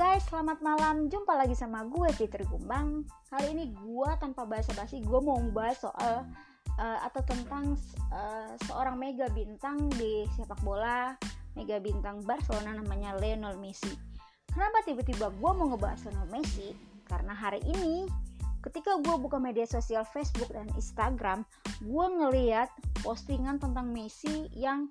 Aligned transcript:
guys, 0.00 0.24
selamat 0.32 0.64
malam. 0.64 1.12
Jumpa 1.12 1.36
lagi 1.36 1.52
sama 1.52 1.84
gue 1.84 2.08
Fitri 2.16 2.48
Kumbang. 2.48 3.04
Kali 3.28 3.52
ini 3.52 3.68
gue 3.68 4.10
tanpa 4.16 4.48
basa-basi 4.48 5.04
gue 5.04 5.20
mau 5.20 5.36
membahas 5.36 5.76
soal 5.76 6.24
uh, 6.80 6.98
atau 7.04 7.20
tentang 7.28 7.76
uh, 8.08 8.56
seorang 8.64 8.96
mega 8.96 9.28
bintang 9.28 9.92
di 10.00 10.24
sepak 10.32 10.56
bola, 10.64 11.12
mega 11.52 11.76
bintang 11.84 12.24
Barcelona 12.24 12.80
namanya 12.80 13.12
Lionel 13.20 13.60
Messi. 13.60 13.92
Kenapa 14.48 14.80
tiba-tiba 14.88 15.28
gue 15.36 15.50
mau 15.52 15.68
ngebahas 15.68 16.00
Lionel 16.08 16.32
Messi? 16.32 16.72
Karena 17.04 17.36
hari 17.36 17.60
ini 17.68 18.08
ketika 18.64 18.96
gue 19.04 19.14
buka 19.20 19.36
media 19.36 19.68
sosial 19.68 20.08
Facebook 20.08 20.48
dan 20.48 20.72
Instagram, 20.80 21.44
gue 21.84 22.06
ngeliat 22.08 22.72
postingan 23.04 23.60
tentang 23.60 23.92
Messi 23.92 24.48
yang 24.56 24.88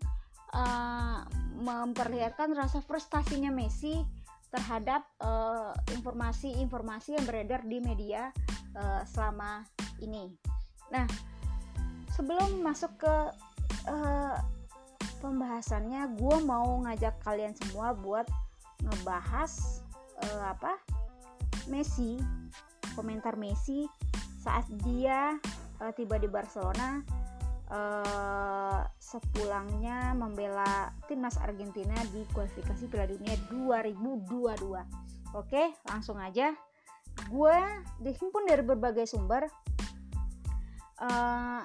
uh, 0.54 1.26
memperlihatkan 1.66 2.54
rasa 2.54 2.77
frustasinya 2.85 3.49
Messi 3.49 4.19
terhadap 4.49 5.05
eh, 5.21 5.71
informasi-informasi 5.94 7.13
uh, 7.13 7.16
yang 7.21 7.26
beredar 7.30 7.62
di 7.66 7.77
media 7.81 8.34
uh, 8.73 9.05
selama 9.05 9.62
ini. 10.02 10.34
Nah, 10.90 11.05
sebelum 12.17 12.66
masuk 12.66 12.90
ke 12.98 13.16
uh, 13.85 14.35
pembahasannya, 15.21 16.17
gue 16.17 16.38
mau 16.41 16.81
ngajak 16.81 17.21
kalian 17.21 17.54
semua 17.54 17.93
buat 17.93 18.26
ngebahas 18.81 19.85
uh, 20.26 20.43
apa 20.49 20.81
Messi, 21.70 22.18
komentar 22.98 23.38
Messi 23.38 23.85
saat 24.41 24.66
dia 24.81 25.38
uh, 25.77 25.91
tiba 25.93 26.18
di 26.18 26.26
Barcelona 26.26 27.19
uh, 27.70 28.82
sepulangnya 28.98 30.13
membela 30.13 30.93
timnas 31.05 31.38
Argentina 31.41 31.96
di 32.13 32.26
kualifikasi 32.34 32.85
Piala 32.90 33.10
Dunia 33.10 33.35
2022. 33.49 35.38
Oke, 35.38 35.74
langsung 35.85 36.18
aja. 36.18 36.54
Gue 37.30 37.58
dihimpun 38.02 38.46
dari 38.49 38.63
berbagai 38.66 39.05
sumber. 39.05 39.46
Uh, 40.99 41.63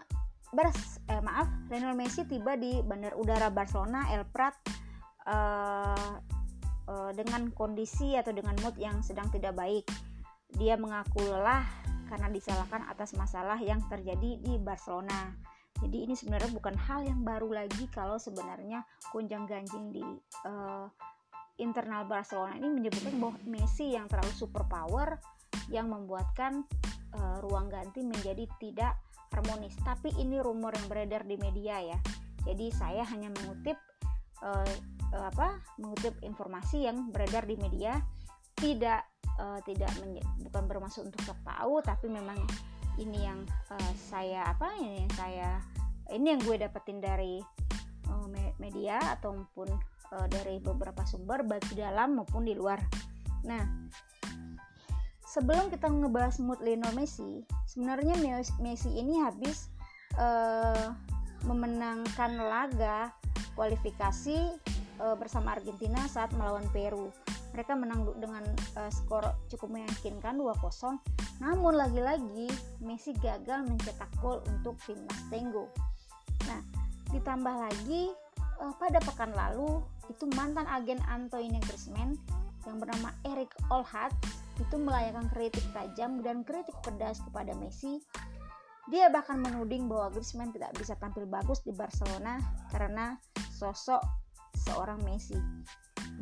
Bers, 0.55 1.03
eh 1.11 1.19
maaf, 1.19 1.51
Lionel 1.67 1.99
Messi 1.99 2.23
tiba 2.31 2.55
di 2.55 2.79
Bandar 2.79 3.19
Udara 3.19 3.51
Barcelona 3.51 4.07
El 4.15 4.23
Prat 4.23 4.55
uh, 5.27 6.15
uh, 6.87 7.11
dengan 7.11 7.51
kondisi 7.51 8.15
atau 8.15 8.31
dengan 8.31 8.55
mood 8.63 8.79
yang 8.79 9.03
sedang 9.03 9.27
tidak 9.35 9.59
baik. 9.59 9.83
Dia 10.55 10.79
mengaku 10.79 11.27
lelah 11.27 11.67
karena 12.07 12.31
disalahkan 12.31 12.87
atas 12.87 13.19
masalah 13.19 13.59
yang 13.59 13.83
terjadi 13.91 14.39
di 14.39 14.55
Barcelona 14.63 15.35
jadi 15.85 15.97
ini 16.09 16.15
sebenarnya 16.17 16.51
bukan 16.57 16.75
hal 16.81 17.05
yang 17.05 17.21
baru 17.21 17.53
lagi 17.53 17.85
kalau 17.93 18.17
sebenarnya 18.17 18.81
gonjang 19.13 19.45
ganjing 19.45 19.93
di 19.93 20.05
uh, 20.49 20.89
internal 21.61 22.09
Barcelona 22.09 22.57
ini 22.57 22.73
menyebutkan 22.73 23.15
bahwa 23.21 23.37
Messi 23.45 23.93
yang 23.93 24.09
terlalu 24.09 24.33
super 24.33 24.65
power 24.65 25.21
yang 25.69 25.93
membuatkan 25.93 26.65
uh, 27.15 27.37
ruang 27.45 27.69
ganti 27.71 28.03
menjadi 28.03 28.49
tidak 28.59 28.97
harmonis. 29.31 29.77
Tapi 29.85 30.11
ini 30.19 30.41
rumor 30.43 30.75
yang 30.75 30.87
beredar 30.91 31.23
di 31.23 31.37
media 31.39 31.79
ya. 31.79 31.99
Jadi 32.45 32.73
saya 32.75 33.07
hanya 33.07 33.31
mengutip 33.31 33.79
uh, 34.43 34.67
uh, 35.15 35.27
apa? 35.31 35.63
Mengutip 35.79 36.17
informasi 36.25 36.89
yang 36.89 37.13
beredar 37.15 37.47
di 37.47 37.55
media 37.61 38.03
tidak 38.59 39.07
uh, 39.39 39.59
tidak 39.67 39.91
bukan 40.43 40.65
bermaksud 40.71 41.11
untuk 41.11 41.39
tahu 41.43 41.83
tapi 41.83 42.07
memang 42.07 42.39
ini 42.99 43.27
yang 43.27 43.43
uh, 43.71 43.93
saya 43.97 44.47
apa 44.47 44.71
ini 44.79 45.07
yang 45.07 45.13
saya 45.19 45.51
ini 46.13 46.37
yang 46.37 46.41
gue 46.45 46.57
dapetin 46.61 47.01
dari 47.01 47.41
uh, 48.11 48.27
media 48.61 49.01
ataupun 49.19 49.69
uh, 50.15 50.27
dari 50.31 50.61
beberapa 50.61 51.03
sumber 51.09 51.43
baik 51.43 51.65
di 51.73 51.81
dalam 51.81 52.21
maupun 52.21 52.45
di 52.45 52.55
luar. 52.55 52.79
Nah, 53.45 53.65
sebelum 55.25 55.69
kita 55.73 55.89
ngebahas 55.89 56.39
mood 56.41 56.61
Lionel 56.63 56.93
Messi, 56.97 57.45
sebenarnya 57.69 58.17
Messi 58.61 58.91
ini 58.95 59.21
habis 59.21 59.69
uh, 60.17 60.93
memenangkan 61.45 62.41
laga 62.41 63.13
kualifikasi 63.55 64.39
uh, 65.01 65.17
bersama 65.19 65.57
Argentina 65.57 66.05
saat 66.09 66.33
melawan 66.35 66.65
Peru 66.73 67.13
mereka 67.55 67.79
menang 67.79 68.11
dengan 68.19 68.43
uh, 68.75 68.91
skor 68.91 69.23
cukup 69.47 69.71
meyakinkan 69.71 70.37
2-0 70.43 70.59
namun 71.39 71.79
lagi-lagi 71.79 72.51
Messi 72.83 73.15
gagal 73.23 73.63
mencetak 73.63 74.11
gol 74.19 74.43
untuk 74.51 74.75
timnas 74.83 75.23
Tengo 75.31 75.71
nah 76.51 76.61
ditambah 77.15 77.55
lagi 77.71 78.11
uh, 78.59 78.75
pada 78.75 78.99
pekan 78.99 79.31
lalu 79.39 79.79
itu 80.11 80.27
mantan 80.35 80.67
agen 80.67 80.99
Antoine 81.07 81.63
Griezmann 81.63 82.19
yang 82.67 82.83
bernama 82.83 83.15
Eric 83.23 83.55
Olhat 83.71 84.11
itu 84.59 84.77
melayangkan 84.79 85.31
kritik 85.31 85.65
tajam 85.75 86.23
dan 86.23 86.47
kritik 86.47 86.75
pedas 86.81 87.19
kepada 87.27 87.53
Messi. 87.59 87.99
Dia 88.89 89.09
bahkan 89.09 89.41
menuding 89.41 89.89
bahwa 89.89 90.13
Griezmann 90.13 90.53
tidak 90.53 90.77
bisa 90.77 90.95
tampil 91.01 91.25
bagus 91.25 91.65
di 91.65 91.73
Barcelona 91.73 92.37
karena 92.69 93.17
sosok 93.57 94.01
seorang 94.55 95.01
Messi 95.09 95.37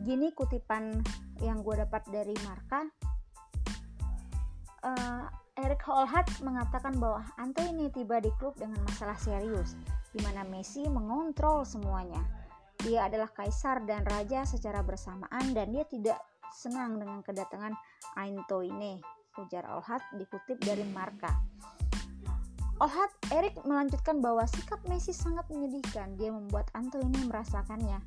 gini 0.00 0.32
kutipan 0.32 1.04
yang 1.44 1.60
gue 1.60 1.76
dapat 1.76 2.02
dari 2.08 2.32
Marka. 2.48 2.88
Uh, 4.82 5.28
Eric 5.60 5.84
Holhat 5.84 6.26
mengatakan 6.40 6.96
bahwa 6.96 7.22
Anto 7.36 7.60
ini 7.62 7.92
tiba 7.92 8.18
di 8.18 8.32
klub 8.40 8.56
dengan 8.56 8.80
masalah 8.88 9.14
serius 9.20 9.76
di 10.10 10.18
mana 10.24 10.42
Messi 10.48 10.88
mengontrol 10.88 11.62
semuanya. 11.68 12.24
Dia 12.82 13.06
adalah 13.06 13.30
kaisar 13.30 13.84
dan 13.86 14.02
raja 14.08 14.42
secara 14.42 14.82
bersamaan 14.82 15.54
dan 15.54 15.70
dia 15.70 15.86
tidak 15.86 16.18
senang 16.50 16.98
dengan 16.98 17.20
kedatangan 17.22 17.76
Anto 18.16 18.64
ini 18.64 18.98
ujar 19.40 19.64
Olhat 19.70 20.02
dikutip 20.16 20.60
dari 20.60 20.84
Marka. 20.90 21.30
Olhat 22.82 23.14
Eric 23.30 23.62
melanjutkan 23.62 24.18
bahwa 24.18 24.42
sikap 24.48 24.82
Messi 24.90 25.14
sangat 25.14 25.46
menyedihkan. 25.52 26.18
Dia 26.18 26.34
membuat 26.34 26.68
Anto 26.74 26.98
ini 26.98 27.22
merasakannya 27.30 28.02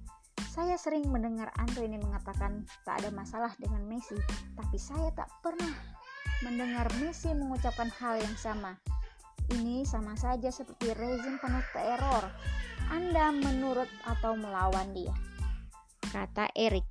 saya 0.56 0.79
sering 0.79 1.07
mendengar 1.12 1.51
ini 1.79 2.00
mengatakan 2.00 2.63
tak 2.88 3.03
ada 3.03 3.12
masalah 3.12 3.51
dengan 3.59 3.84
Messi, 3.88 4.16
tapi 4.56 4.79
saya 4.79 5.12
tak 5.12 5.28
pernah 5.44 5.72
mendengar 6.44 6.88
Messi 7.03 7.31
mengucapkan 7.35 7.91
hal 8.00 8.19
yang 8.19 8.35
sama. 8.40 8.75
Ini 9.51 9.84
sama 9.84 10.16
saja 10.16 10.47
seperti 10.47 10.96
rezim 10.96 11.38
penuh 11.44 11.63
teror. 11.75 12.23
Anda 12.88 13.35
menurut 13.35 13.91
atau 14.07 14.40
melawan 14.40 14.96
dia. 14.96 15.12
Kata 16.12 16.47
Eric. 16.56 16.88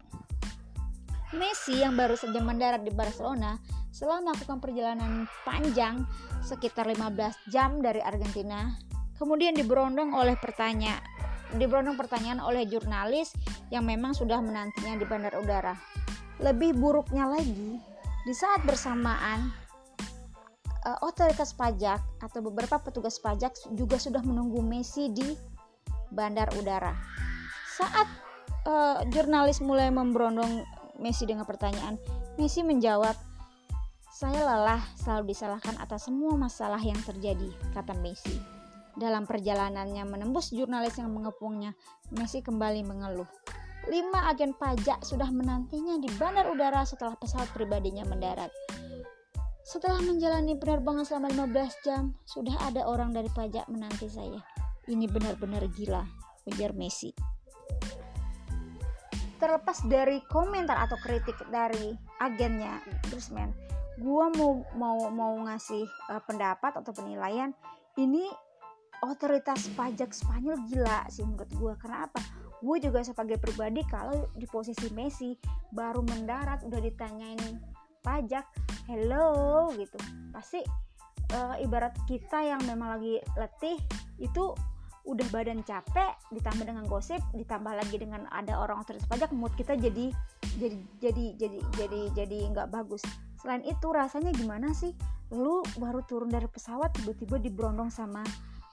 Messi 1.35 1.81
yang 1.81 1.97
baru 1.97 2.15
saja 2.15 2.39
mendarat 2.45 2.87
di 2.87 2.93
Barcelona 2.93 3.59
setelah 3.91 4.23
melakukan 4.23 4.61
perjalanan 4.61 5.27
panjang 5.43 6.07
sekitar 6.45 6.87
15 6.87 7.49
jam 7.51 7.83
dari 7.83 7.99
Argentina, 7.99 8.77
kemudian 9.19 9.57
diberondong 9.57 10.15
oleh 10.15 10.39
pertanyaan 10.39 11.14
diberondong 11.57 11.99
pertanyaan 11.99 12.43
oleh 12.43 12.67
jurnalis 12.67 13.33
yang 13.71 13.87
memang 13.87 14.13
sudah 14.13 14.39
menantinya 14.43 14.99
di 14.99 15.05
bandar 15.07 15.35
udara. 15.39 15.75
Lebih 16.43 16.75
buruknya 16.75 17.31
lagi, 17.31 17.79
di 18.25 18.35
saat 18.35 18.65
bersamaan 18.67 19.53
uh, 20.85 20.99
otoritas 21.05 21.57
pajak 21.57 22.01
atau 22.21 22.41
beberapa 22.45 22.81
petugas 22.81 23.17
pajak 23.19 23.57
juga 23.73 23.97
sudah 23.97 24.21
menunggu 24.25 24.61
Messi 24.61 25.11
di 25.11 25.35
bandar 26.13 26.53
udara. 26.57 26.95
Saat 27.75 28.09
uh, 28.69 29.03
jurnalis 29.11 29.59
mulai 29.65 29.91
memberondong 29.91 30.63
Messi 31.03 31.27
dengan 31.27 31.43
pertanyaan, 31.43 31.99
Messi 32.39 32.63
menjawab, 32.63 33.19
"Saya 34.15 34.47
lelah 34.47 34.83
selalu 34.95 35.35
disalahkan 35.35 35.75
atas 35.83 36.07
semua 36.07 36.39
masalah 36.39 36.79
yang 36.79 36.99
terjadi," 37.03 37.51
kata 37.75 37.99
Messi. 37.99 38.54
Dalam 38.95 39.27
perjalanannya 39.27 40.07
menembus 40.07 40.55
jurnalis 40.55 41.03
yang 41.03 41.11
mengepungnya, 41.11 41.75
Messi 42.15 42.47
kembali 42.47 42.87
mengeluh. 42.87 43.27
Lima 43.91 44.31
agen 44.31 44.55
pajak 44.55 45.03
sudah 45.03 45.29
menantinya 45.29 45.99
di 45.99 46.09
bandar 46.15 46.49
udara 46.49 46.87
setelah 46.87 47.19
pesawat 47.19 47.51
pribadinya 47.53 48.07
mendarat. 48.07 48.49
Setelah 49.65 49.99
menjalani 50.01 50.55
penerbangan 50.55 51.05
selama 51.09 51.49
15 51.51 51.85
jam, 51.85 52.15
sudah 52.23 52.55
ada 52.65 52.87
orang 52.87 53.11
dari 53.11 53.29
pajak 53.35 53.67
menanti 53.67 54.07
saya. 54.07 54.39
Ini 54.87 55.11
benar-benar 55.11 55.67
gila, 55.75 56.05
ujar 56.47 56.77
Messi. 56.77 57.11
Terlepas 59.41 59.83
dari 59.91 60.23
komentar 60.31 60.79
atau 60.79 60.97
kritik 61.03 61.37
dari 61.51 61.93
agennya 62.23 62.81
Griezmann, 63.11 63.51
gua 63.99 64.31
mau 64.33 64.63
mau 64.79 65.11
mau 65.11 65.35
ngasih 65.51 65.85
uh, 66.15 66.23
pendapat 66.25 66.81
atau 66.81 66.93
penilaian 66.95 67.51
ini 68.01 68.27
otoritas 69.05 69.69
pajak 69.77 70.11
Spanyol 70.17 70.57
gila 70.69 71.05
sih 71.13 71.25
menurut 71.25 71.51
gue 71.53 71.73
karena 71.81 72.09
apa? 72.09 72.21
Gue 72.65 72.81
juga 72.81 73.05
sebagai 73.05 73.37
pribadi 73.37 73.85
kalau 73.85 74.33
di 74.33 74.49
posisi 74.49 74.89
Messi 74.97 75.37
baru 75.73 76.01
mendarat 76.01 76.65
udah 76.65 76.81
ditanyain 76.81 77.61
pajak 78.01 78.49
hello 78.89 79.69
gitu. 79.77 79.97
Pasti 80.33 80.65
uh, 81.37 81.57
ibarat 81.61 81.93
kita 82.09 82.41
yang 82.41 82.61
memang 82.65 82.97
lagi 83.01 83.21
letih 83.37 83.77
itu 84.17 84.57
udah 85.05 85.27
badan 85.29 85.61
capek 85.61 86.17
ditambah 86.33 86.65
dengan 86.65 86.89
gosip 86.89 87.21
ditambah 87.37 87.77
lagi 87.77 88.01
dengan 88.01 88.25
ada 88.33 88.57
orang 88.57 88.81
otoritas 88.81 89.05
pajak 89.05 89.37
mood 89.37 89.53
kita 89.53 89.77
jadi 89.77 90.09
jadi 90.57 90.81
jadi 90.97 91.25
jadi 91.37 91.59
jadi 91.77 92.01
jadi 92.17 92.39
nggak 92.57 92.69
bagus. 92.73 93.05
Selain 93.37 93.61
itu 93.69 93.93
rasanya 93.93 94.33
gimana 94.33 94.73
sih? 94.73 94.97
Lu 95.29 95.61
baru 95.77 96.01
turun 96.09 96.33
dari 96.33 96.49
pesawat 96.49 96.97
tiba-tiba 96.97 97.37
diberondong 97.37 97.93
sama 97.93 98.25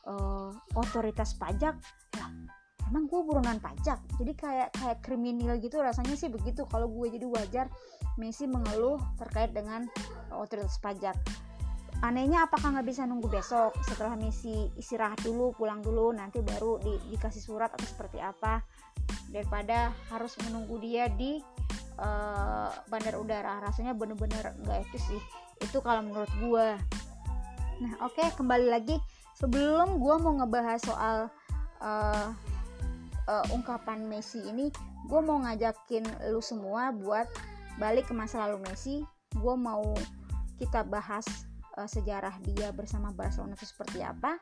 uh, 0.07 0.51
otoritas 0.77 1.35
pajak. 1.37 1.75
Lah 2.17 2.29
emang 2.91 3.07
gue 3.07 3.21
buronan 3.23 3.57
pajak? 3.63 4.03
Jadi 4.19 4.33
kayak 4.35 4.69
kayak 4.75 4.99
kriminal 4.99 5.55
gitu 5.63 5.79
rasanya 5.79 6.19
sih 6.19 6.27
begitu. 6.27 6.67
Kalau 6.67 6.91
gue 6.91 7.07
jadi 7.07 7.23
wajar 7.23 7.67
Messi 8.19 8.43
mengeluh 8.43 8.99
terkait 9.15 9.55
dengan 9.55 9.87
otoritas 10.35 10.75
pajak. 10.83 11.15
Anehnya 12.03 12.43
apakah 12.43 12.75
nggak 12.75 12.87
bisa 12.91 13.07
nunggu 13.07 13.31
besok? 13.31 13.71
Setelah 13.87 14.19
Messi 14.19 14.67
istirahat 14.75 15.23
dulu 15.23 15.55
pulang 15.55 15.79
dulu 15.79 16.11
nanti 16.11 16.43
baru 16.43 16.81
di, 16.83 16.97
dikasih 17.15 17.39
surat 17.39 17.71
atau 17.71 17.87
seperti 17.87 18.19
apa? 18.19 18.59
Daripada 19.31 19.95
harus 20.11 20.35
menunggu 20.43 20.75
dia 20.83 21.07
di 21.07 21.39
uh, 22.01 22.69
bandar 22.91 23.15
udara. 23.15 23.63
Rasanya 23.63 23.95
bener-bener 23.95 24.51
nggak 24.67 24.91
etis 24.91 25.07
sih. 25.07 25.21
Itu 25.63 25.79
kalau 25.79 26.03
menurut 26.03 26.31
gue 26.43 26.67
nah 27.81 27.97
oke 28.05 28.13
okay, 28.13 28.29
kembali 28.37 28.69
lagi 28.69 28.93
sebelum 29.41 29.97
gue 29.97 30.15
mau 30.21 30.37
ngebahas 30.37 30.79
soal 30.85 31.17
uh, 31.81 32.29
uh, 33.25 33.45
ungkapan 33.49 34.05
Messi 34.05 34.37
ini 34.45 34.69
gue 35.09 35.21
mau 35.25 35.41
ngajakin 35.41 36.05
lu 36.29 36.39
semua 36.45 36.93
buat 36.93 37.25
balik 37.81 38.07
ke 38.07 38.13
masa 38.13 38.45
lalu 38.45 38.69
Messi. 38.69 39.01
Gue 39.33 39.57
mau 39.57 39.81
kita 40.61 40.85
bahas 40.85 41.25
uh, 41.75 41.89
sejarah 41.89 42.37
dia 42.45 42.69
bersama 42.69 43.09
Barcelona 43.09 43.57
itu 43.57 43.65
seperti 43.65 44.05
apa. 44.05 44.37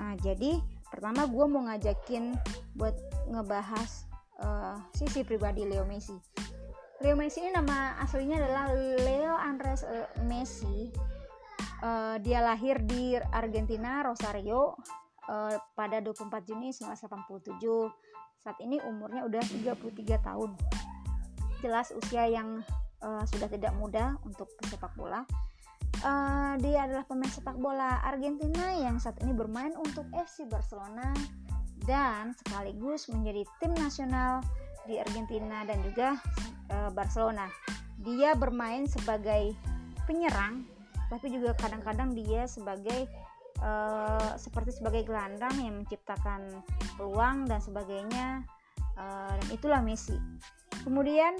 Nah 0.00 0.16
jadi 0.24 0.56
pertama 0.88 1.28
gue 1.28 1.44
mau 1.44 1.68
ngajakin 1.68 2.32
buat 2.80 2.96
ngebahas 3.28 4.08
uh, 4.40 4.80
sisi 4.96 5.20
pribadi 5.20 5.68
Leo 5.68 5.84
Messi. 5.84 6.16
Leo 7.04 7.14
Messi 7.14 7.44
ini 7.44 7.52
nama 7.52 8.00
aslinya 8.00 8.40
adalah 8.40 8.72
Leo 9.04 9.36
Andres 9.36 9.84
Messi 10.24 10.90
uh, 11.82 12.16
dia 12.22 12.42
lahir 12.42 12.80
di 12.82 13.14
Argentina 13.32 14.02
Rosario 14.02 14.78
uh, 15.28 15.56
pada 15.74 16.00
24 16.02 16.48
Juni 16.48 16.70
1987 16.74 17.58
saat 18.42 18.58
ini 18.62 18.78
umurnya 18.86 19.26
udah 19.26 19.42
33 19.42 20.22
tahun. 20.22 20.54
Jelas 21.58 21.90
usia 21.90 22.30
yang 22.30 22.62
uh, 23.02 23.22
sudah 23.26 23.50
tidak 23.50 23.74
muda 23.76 24.14
untuk 24.22 24.46
pesepak 24.62 24.94
bola. 24.94 25.26
Uh, 25.98 26.54
dia 26.62 26.86
adalah 26.86 27.02
pemain 27.02 27.26
sepak 27.26 27.58
bola 27.58 27.98
Argentina 28.06 28.70
yang 28.78 29.02
saat 29.02 29.18
ini 29.18 29.34
bermain 29.34 29.74
untuk 29.74 30.06
FC 30.14 30.46
Barcelona 30.46 31.10
dan 31.90 32.36
sekaligus 32.38 33.10
menjadi 33.10 33.42
tim 33.58 33.74
nasional 33.74 34.38
di 34.86 35.02
Argentina 35.02 35.66
dan 35.66 35.82
juga 35.82 36.14
uh, 36.70 36.90
Barcelona. 36.94 37.50
Dia 37.98 38.38
bermain 38.38 38.86
sebagai 38.86 39.58
penyerang, 40.06 40.64
tapi 41.08 41.32
juga 41.32 41.56
kadang-kadang 41.56 42.12
dia 42.12 42.44
sebagai 42.44 43.08
uh, 43.64 44.36
seperti 44.36 44.76
sebagai 44.76 45.08
gelandang 45.08 45.54
yang 45.58 45.74
menciptakan 45.82 46.62
peluang 46.96 47.48
dan 47.48 47.60
sebagainya. 47.60 48.44
Uh, 48.98 49.30
dan 49.30 49.48
itulah 49.54 49.80
Messi. 49.80 50.18
Kemudian 50.82 51.38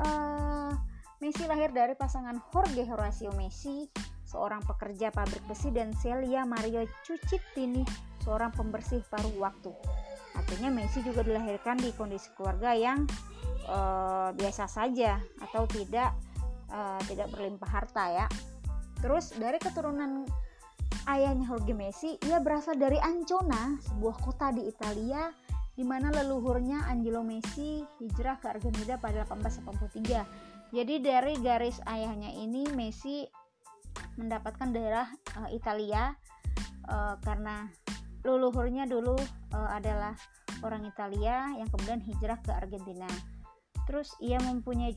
uh, 0.00 0.72
Messi 1.20 1.44
lahir 1.44 1.72
dari 1.72 1.92
pasangan 1.96 2.40
Jorge 2.48 2.84
Horacio 2.88 3.32
Messi, 3.36 3.88
seorang 4.24 4.64
pekerja 4.64 5.12
pabrik 5.12 5.44
besi 5.44 5.68
dan 5.68 5.92
Celia 6.00 6.48
Mario 6.48 6.84
Cucitini, 7.04 7.84
seorang 8.24 8.52
pembersih 8.52 9.04
paruh 9.08 9.32
waktu. 9.36 9.72
Artinya 10.32 10.72
Messi 10.72 11.04
juga 11.04 11.20
dilahirkan 11.20 11.76
di 11.76 11.92
kondisi 11.92 12.32
keluarga 12.36 12.72
yang 12.72 13.04
uh, 13.68 14.32
biasa 14.32 14.64
saja 14.64 15.20
atau 15.44 15.68
tidak 15.68 16.16
uh, 16.72 17.00
tidak 17.04 17.28
berlimpah 17.32 17.68
harta 17.68 18.04
ya. 18.08 18.26
Terus 19.00 19.32
dari 19.36 19.56
keturunan 19.56 20.28
ayahnya 21.08 21.48
Jorge 21.48 21.72
Messi, 21.72 22.20
ia 22.28 22.38
berasal 22.40 22.76
dari 22.76 23.00
Ancona, 23.00 23.80
sebuah 23.80 24.16
kota 24.20 24.52
di 24.52 24.68
Italia 24.68 25.32
di 25.74 25.82
mana 25.88 26.12
leluhurnya 26.12 26.84
Angelo 26.92 27.24
Messi 27.24 27.80
hijrah 28.02 28.36
ke 28.36 28.52
Argentina 28.52 29.00
pada 29.00 29.24
1883 29.24 30.60
jadi 30.70 31.02
dari 31.02 31.34
garis 31.42 31.82
ayahnya 31.90 32.30
ini 32.30 32.70
Messi 32.78 33.26
mendapatkan 34.14 34.70
daerah 34.70 35.10
uh, 35.34 35.50
Italia 35.50 36.14
uh, 36.86 37.18
karena 37.26 37.66
leluhurnya 38.22 38.86
dulu 38.86 39.18
uh, 39.50 39.70
adalah 39.74 40.14
orang 40.62 40.86
Italia 40.86 41.50
yang 41.58 41.66
kemudian 41.74 41.98
hijrah 41.98 42.38
ke 42.38 42.54
Argentina. 42.54 43.10
Terus 43.90 44.14
ia 44.22 44.38
mempunyai 44.38 44.94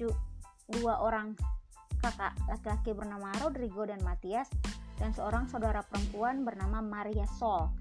dua 0.70 1.02
orang 1.02 1.34
kakak 2.04 2.36
laki-laki 2.52 2.92
bernama 2.92 3.32
Rodrigo 3.40 3.88
dan 3.88 4.04
Matias 4.04 4.52
dan 5.00 5.16
seorang 5.16 5.48
saudara 5.48 5.80
perempuan 5.88 6.44
bernama 6.44 6.84
Maria 6.84 7.24
Sol. 7.40 7.72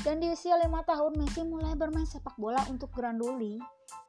Dan 0.00 0.20
di 0.20 0.32
usia 0.32 0.56
lima 0.56 0.80
tahun 0.84 1.20
Messi 1.20 1.44
mulai 1.44 1.76
bermain 1.76 2.08
sepak 2.08 2.36
bola 2.40 2.60
untuk 2.72 2.92
Granduli 2.92 3.56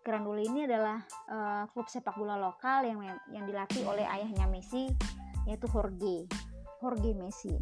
Granduli 0.05 0.45
ini 0.45 0.69
adalah 0.69 1.01
uh, 1.31 1.63
klub 1.71 1.87
sepak 1.87 2.15
bola 2.15 2.37
lokal 2.37 2.83
yang 2.85 2.99
yang 3.31 3.43
dilatih 3.47 3.83
oleh 3.87 4.05
ayahnya 4.07 4.47
Messi 4.47 4.91
yaitu 5.49 5.67
Jorge 5.67 6.27
Jorge 6.79 7.11
Messi. 7.15 7.55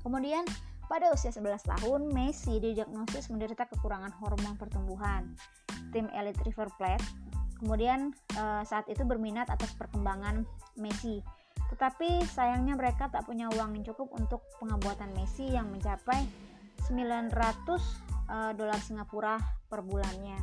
Kemudian 0.00 0.46
pada 0.88 1.12
usia 1.14 1.30
11 1.30 1.70
tahun 1.70 2.10
Messi 2.10 2.58
didiagnosis 2.58 3.30
menderita 3.30 3.68
kekurangan 3.70 4.10
hormon 4.18 4.58
pertumbuhan. 4.58 5.34
Tim 5.94 6.10
elit 6.14 6.38
River 6.46 6.70
Plate 6.78 7.29
kemudian 7.60 8.16
uh, 8.40 8.64
saat 8.64 8.88
itu 8.88 9.04
berminat 9.04 9.46
atas 9.52 9.76
perkembangan 9.76 10.48
Messi. 10.80 11.20
Tetapi 11.70 12.24
sayangnya 12.26 12.74
mereka 12.74 13.06
tak 13.12 13.28
punya 13.28 13.46
uang 13.52 13.78
yang 13.78 13.84
cukup 13.92 14.10
untuk 14.16 14.42
pengabuatan 14.58 15.12
Messi 15.14 15.52
yang 15.52 15.70
mencapai 15.70 16.26
900 16.88 17.30
uh, 17.30 17.78
eh, 17.78 18.52
dolar 18.58 18.80
Singapura 18.82 19.38
per 19.70 19.84
bulannya. 19.86 20.40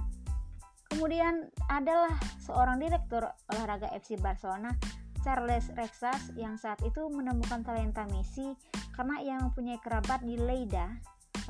Kemudian 0.88 1.52
adalah 1.68 2.16
seorang 2.40 2.80
direktur 2.80 3.28
olahraga 3.52 3.92
FC 3.92 4.16
Barcelona, 4.16 4.72
Charles 5.20 5.68
Rexas, 5.76 6.32
yang 6.40 6.56
saat 6.56 6.80
itu 6.88 7.12
menemukan 7.12 7.60
talenta 7.68 8.08
Messi 8.08 8.56
karena 8.96 9.20
ia 9.20 9.36
mempunyai 9.44 9.84
kerabat 9.84 10.24
di 10.24 10.40
Lleida, 10.40 10.88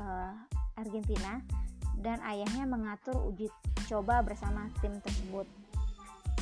uh, 0.02 0.34
Argentina, 0.74 1.38
dan 2.02 2.18
ayahnya 2.26 2.66
mengatur 2.66 3.14
uji 3.30 3.46
coba 3.86 4.26
bersama 4.26 4.66
tim 4.82 4.98
tersebut. 4.98 5.46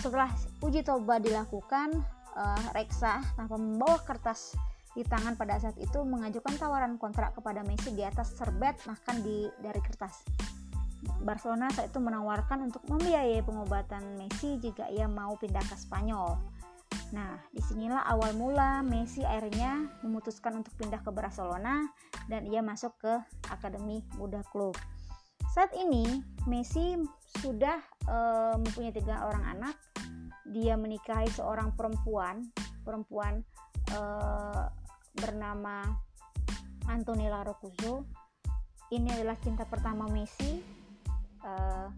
Setelah 0.00 0.30
uji 0.62 0.84
coba 0.84 1.18
dilakukan, 1.18 2.04
uh, 2.36 2.64
Rexa 2.76 3.24
tanpa 3.34 3.56
membawa 3.56 3.98
kertas 4.04 4.54
di 4.96 5.04
tangan 5.04 5.36
pada 5.36 5.60
saat 5.60 5.76
itu 5.76 6.00
mengajukan 6.08 6.56
tawaran 6.56 6.96
kontrak 6.96 7.36
kepada 7.36 7.60
Messi 7.68 7.92
di 7.92 8.00
atas 8.00 8.32
serbet 8.32 8.80
bahkan 8.88 9.20
di 9.20 9.44
dari 9.60 9.80
kertas. 9.84 10.24
Barcelona 11.20 11.68
saat 11.68 11.92
itu 11.92 12.00
menawarkan 12.00 12.72
untuk 12.72 12.80
membiayai 12.88 13.44
pengobatan 13.44 14.16
Messi 14.16 14.56
jika 14.56 14.88
ia 14.88 15.04
mau 15.04 15.36
pindah 15.36 15.62
ke 15.68 15.76
Spanyol. 15.76 16.40
Nah, 17.12 17.38
di 17.52 17.62
sinilah 17.62 18.02
awal 18.08 18.34
mula 18.34 18.80
Messi 18.80 19.22
akhirnya 19.22 19.86
memutuskan 20.00 20.58
untuk 20.58 20.72
pindah 20.80 21.04
ke 21.04 21.12
Barcelona 21.12 21.84
dan 22.26 22.48
ia 22.48 22.64
masuk 22.64 22.96
ke 22.98 23.12
Akademi 23.52 24.02
Muda 24.16 24.42
Klub. 24.48 24.74
Saat 25.56 25.72
ini 25.72 26.04
Messi 26.44 27.00
sudah 27.40 27.80
e, 28.04 28.18
mempunyai 28.60 28.92
tiga 28.92 29.24
orang 29.24 29.56
anak. 29.56 29.72
Dia 30.52 30.76
menikahi 30.76 31.32
seorang 31.32 31.72
perempuan, 31.72 32.44
perempuan 32.84 33.40
e, 33.88 34.00
bernama 35.16 35.80
Antonella 36.92 37.40
Roccuzzo. 37.40 38.04
Ini 38.92 39.16
adalah 39.16 39.40
cinta 39.40 39.64
pertama 39.64 40.06
Messi 40.12 40.62
uh, 41.42 41.88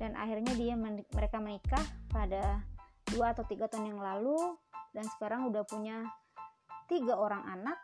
dan 0.00 0.16
akhirnya 0.16 0.56
dia 0.56 0.72
men 0.72 1.04
mereka 1.12 1.36
menikah 1.44 1.84
pada 2.08 2.64
dua 3.12 3.36
atau 3.36 3.44
tiga 3.44 3.68
tahun 3.68 3.92
yang 3.92 4.00
lalu 4.00 4.56
dan 4.96 5.04
sekarang 5.12 5.52
udah 5.52 5.60
punya 5.68 6.08
tiga 6.88 7.20
orang 7.20 7.44
anak 7.44 7.76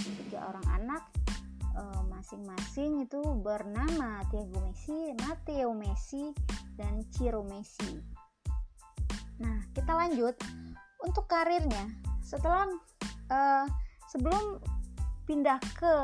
tiga 0.00 0.48
orang 0.48 0.64
anak 0.72 1.02
masing-masing 2.08 3.02
uh, 3.02 3.04
itu 3.06 3.22
bernama 3.40 4.20
Tiago 4.28 4.60
Messi, 4.64 5.14
Matteo 5.24 5.72
Messi, 5.72 6.32
dan 6.76 7.04
Ciro 7.12 7.44
Messi. 7.46 8.00
Nah 9.40 9.64
kita 9.72 9.92
lanjut 9.96 10.36
untuk 11.00 11.24
karirnya 11.26 11.88
setelah 12.20 12.68
uh, 13.32 13.64
sebelum 14.08 14.60
pindah 15.24 15.58
ke 15.78 15.94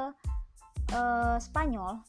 uh, 0.95 1.37
Spanyol 1.37 2.01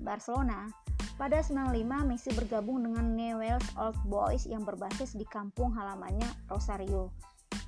Barcelona 0.00 0.68
pada 1.16 1.40
95, 1.40 1.80
Messi 2.04 2.28
bergabung 2.36 2.84
dengan 2.84 3.16
Newell's 3.16 3.64
Old 3.80 3.96
Boys 4.04 4.44
yang 4.44 4.68
berbasis 4.68 5.16
di 5.16 5.24
kampung 5.24 5.72
halamannya 5.72 6.28
Rosario. 6.52 7.08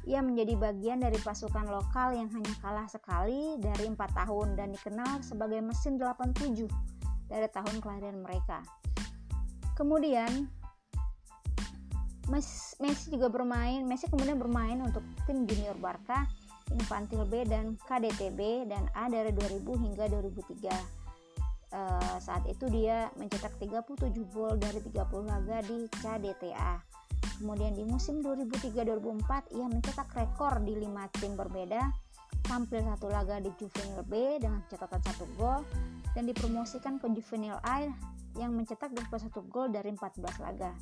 Ia 0.09 0.25
menjadi 0.25 0.57
bagian 0.57 1.05
dari 1.05 1.21
pasukan 1.21 1.69
lokal 1.69 2.17
yang 2.17 2.33
hanya 2.33 2.55
kalah 2.65 2.89
sekali 2.89 3.61
dari 3.61 3.93
empat 3.93 4.17
tahun 4.17 4.57
dan 4.57 4.73
dikenal 4.73 5.21
sebagai 5.21 5.61
mesin 5.61 6.01
87. 6.01 6.65
dari 7.29 7.45
tahun 7.53 7.85
kelahiran 7.85 8.25
mereka. 8.25 8.65
Kemudian 9.77 10.49
Messi 12.29 13.09
juga 13.09 13.33
bermain, 13.33 13.85
Messi 13.89 14.05
kemudian 14.09 14.37
bermain 14.37 14.81
untuk 14.85 15.01
tim 15.25 15.49
junior 15.49 15.77
Barca, 15.81 16.29
Infantil 16.69 17.25
B 17.25 17.49
dan 17.49 17.81
KDTB 17.89 18.69
dan 18.69 18.89
A 18.93 19.09
dari 19.09 19.33
2000 19.33 19.65
hingga 19.65 20.05
2003. 20.13 20.73
Uh, 21.69 21.77
eh, 21.77 22.17
saat 22.21 22.45
itu 22.49 22.65
dia 22.73 23.13
mencetak 23.17 23.57
37 23.61 24.25
gol 24.33 24.57
dari 24.57 24.81
30 24.81 25.25
laga 25.25 25.61
di 25.65 25.85
KDTA. 26.01 26.81
Kemudian 27.39 27.73
di 27.79 27.87
musim 27.87 28.19
2003-2004 28.21 29.55
ia 29.55 29.67
mencetak 29.71 30.11
rekor 30.19 30.59
di 30.67 30.75
5 30.75 31.23
tim 31.23 31.39
berbeda, 31.39 31.83
tampil 32.43 32.83
satu 32.83 33.07
laga 33.07 33.39
di 33.39 33.55
Juvenil 33.55 34.03
B 34.03 34.43
dengan 34.43 34.67
catatan 34.67 34.99
satu 35.07 35.25
gol 35.39 35.63
dan 36.19 36.27
dipromosikan 36.27 36.99
ke 36.99 37.07
Juvenil 37.15 37.55
A 37.63 37.87
yang 38.35 38.59
mencetak 38.59 38.91
21 38.91 39.31
gol 39.47 39.71
dari 39.71 39.95
14 39.95 40.19
laga. 40.43 40.75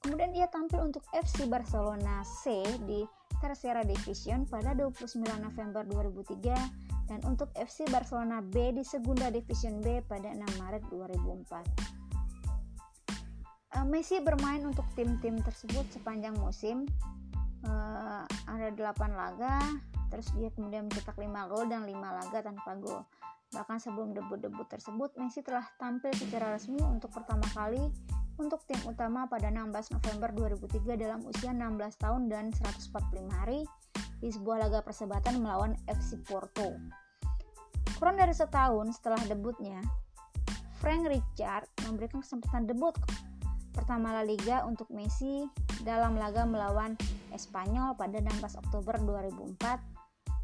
Kemudian 0.00 0.36
ia 0.36 0.48
tampil 0.52 0.84
untuk 0.84 1.04
FC 1.16 1.48
Barcelona 1.48 2.20
C 2.24 2.60
di 2.84 3.04
Tercera 3.40 3.84
Division 3.84 4.44
pada 4.48 4.76
29 4.76 5.20
November 5.40 5.84
2003 5.84 7.08
dan 7.08 7.20
untuk 7.28 7.52
FC 7.56 7.84
Barcelona 7.92 8.40
B 8.40 8.72
di 8.72 8.84
Segunda 8.84 9.28
Division 9.28 9.80
B 9.84 10.00
pada 10.04 10.32
6 10.32 10.60
Maret 10.60 10.84
2004. 10.88 12.03
Uh, 13.74 13.82
Messi 13.82 14.22
bermain 14.22 14.62
untuk 14.62 14.86
tim-tim 14.94 15.42
tersebut 15.42 15.82
sepanjang 15.90 16.38
musim 16.38 16.86
uh, 17.66 18.22
ada 18.46 18.70
8 18.70 18.94
laga 19.18 19.58
terus 20.14 20.30
dia 20.38 20.46
kemudian 20.54 20.86
mencetak 20.86 21.18
5 21.18 21.26
gol 21.50 21.66
dan 21.66 21.82
5 21.82 21.90
laga 21.98 22.38
tanpa 22.38 22.78
gol 22.78 23.02
bahkan 23.50 23.82
sebelum 23.82 24.14
debut-debut 24.14 24.66
tersebut 24.70 25.10
Messi 25.18 25.42
telah 25.42 25.66
tampil 25.82 26.14
secara 26.14 26.54
resmi 26.54 26.78
untuk 26.86 27.10
pertama 27.10 27.42
kali 27.50 27.90
untuk 28.38 28.62
tim 28.66 28.78
utama 28.86 29.30
pada 29.30 29.46
16 29.50 29.94
November 29.94 30.30
2003 30.34 30.98
dalam 30.98 31.22
usia 31.26 31.54
16 31.54 32.02
tahun 32.02 32.22
dan 32.26 32.50
145 32.50 33.30
hari 33.30 33.62
di 34.18 34.28
sebuah 34.30 34.66
laga 34.66 34.82
persahabatan 34.82 35.38
melawan 35.38 35.78
FC 35.86 36.18
Porto. 36.26 36.74
Kurang 37.94 38.18
dari 38.18 38.34
setahun 38.34 38.98
setelah 38.98 39.22
debutnya, 39.30 39.78
Frank 40.82 41.06
Richard 41.06 41.70
memberikan 41.86 42.26
kesempatan 42.26 42.66
debut 42.66 42.96
pertama 43.74 44.14
La 44.14 44.22
Liga 44.22 44.62
untuk 44.62 44.86
Messi 44.94 45.44
dalam 45.82 46.14
laga 46.14 46.46
melawan 46.46 46.94
Espanyol 47.34 47.98
pada 47.98 48.22
16 48.22 48.62
Oktober 48.62 48.94
2004. 49.02 49.58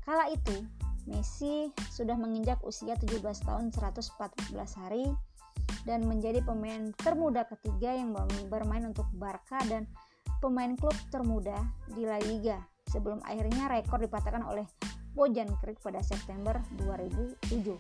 Kala 0.03 0.27
itu, 0.35 0.67
Messi 1.07 1.71
sudah 1.95 2.19
menginjak 2.19 2.59
usia 2.67 2.99
17 2.99 3.23
tahun 3.47 3.71
114 3.71 4.51
hari 4.83 5.07
dan 5.89 6.05
menjadi 6.05 6.45
pemain 6.45 6.93
termuda 6.99 7.47
ketiga 7.49 7.95
yang 7.95 8.13
bermain 8.51 8.85
untuk 8.85 9.07
Barca 9.17 9.63
dan 9.71 9.87
pemain 10.43 10.75
klub 10.77 10.93
termuda 11.09 11.57
di 11.95 12.05
La 12.05 12.19
Liga 12.21 12.59
sebelum 12.91 13.23
akhirnya 13.23 13.71
rekor 13.71 14.03
dipatahkan 14.03 14.43
oleh 14.45 14.67
Bojan 15.15 15.51
Kriek 15.63 15.79
pada 15.79 16.03
September 16.03 16.59
2007. 16.83 17.79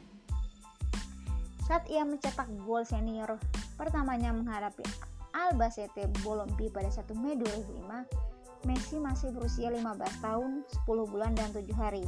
Saat 1.66 1.86
ia 1.86 2.02
mencetak 2.02 2.50
gol 2.66 2.82
senior 2.82 3.38
pertamanya 3.78 4.34
menghadapi 4.34 4.82
Albacete 5.30 6.10
Bolompi 6.22 6.66
pada 6.70 6.90
1 6.90 7.06
Mei 7.18 7.38
2005, 7.38 8.66
Messi 8.68 9.00
masih 9.00 9.32
berusia 9.32 9.72
15 9.72 9.80
tahun, 10.20 10.66
10 10.84 11.12
bulan 11.12 11.32
dan 11.32 11.48
7 11.54 11.64
hari. 11.72 12.04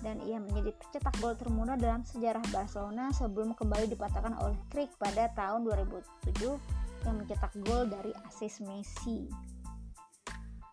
Dan 0.00 0.20
ia 0.24 0.40
menjadi 0.40 0.72
pencetak 0.76 1.14
gol 1.20 1.36
termuda 1.36 1.76
dalam 1.76 2.04
sejarah 2.04 2.44
Barcelona 2.48 3.12
sebelum 3.12 3.52
kembali 3.52 3.92
dipatahkan 3.92 4.40
oleh 4.40 4.56
Krik 4.72 4.92
pada 4.96 5.28
tahun 5.36 5.68
2007 5.68 7.04
yang 7.04 7.16
mencetak 7.20 7.52
gol 7.64 7.88
dari 7.88 8.12
asis 8.28 8.64
Messi. 8.64 9.28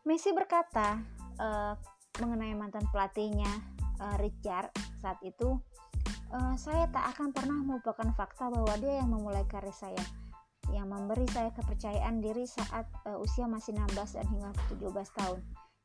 Messi 0.03 0.29
berkata 0.35 0.99
uh, 1.39 1.73
mengenai 2.19 2.55
mantan 2.55 2.83
pelatihnya 2.91 3.49
uh, 4.03 4.15
Richard 4.19 4.71
saat 4.99 5.19
itu, 5.23 5.55
uh, 6.31 6.55
saya 6.59 6.87
tak 6.91 7.15
akan 7.15 7.31
pernah 7.31 7.59
melupakan 7.59 8.07
fakta 8.15 8.51
bahwa 8.51 8.75
dia 8.79 8.99
yang 8.99 9.11
memulai 9.11 9.43
karir 9.47 9.71
saya 9.71 9.99
yang 10.71 10.87
memberi 10.87 11.27
saya 11.33 11.51
kepercayaan 11.51 12.23
diri 12.23 12.47
saat 12.47 12.87
uh, 13.03 13.19
usia 13.19 13.49
masih 13.49 13.75
16 13.75 14.15
dan 14.15 14.25
hingga 14.31 14.49
17 14.71 15.19
tahun. 15.19 15.39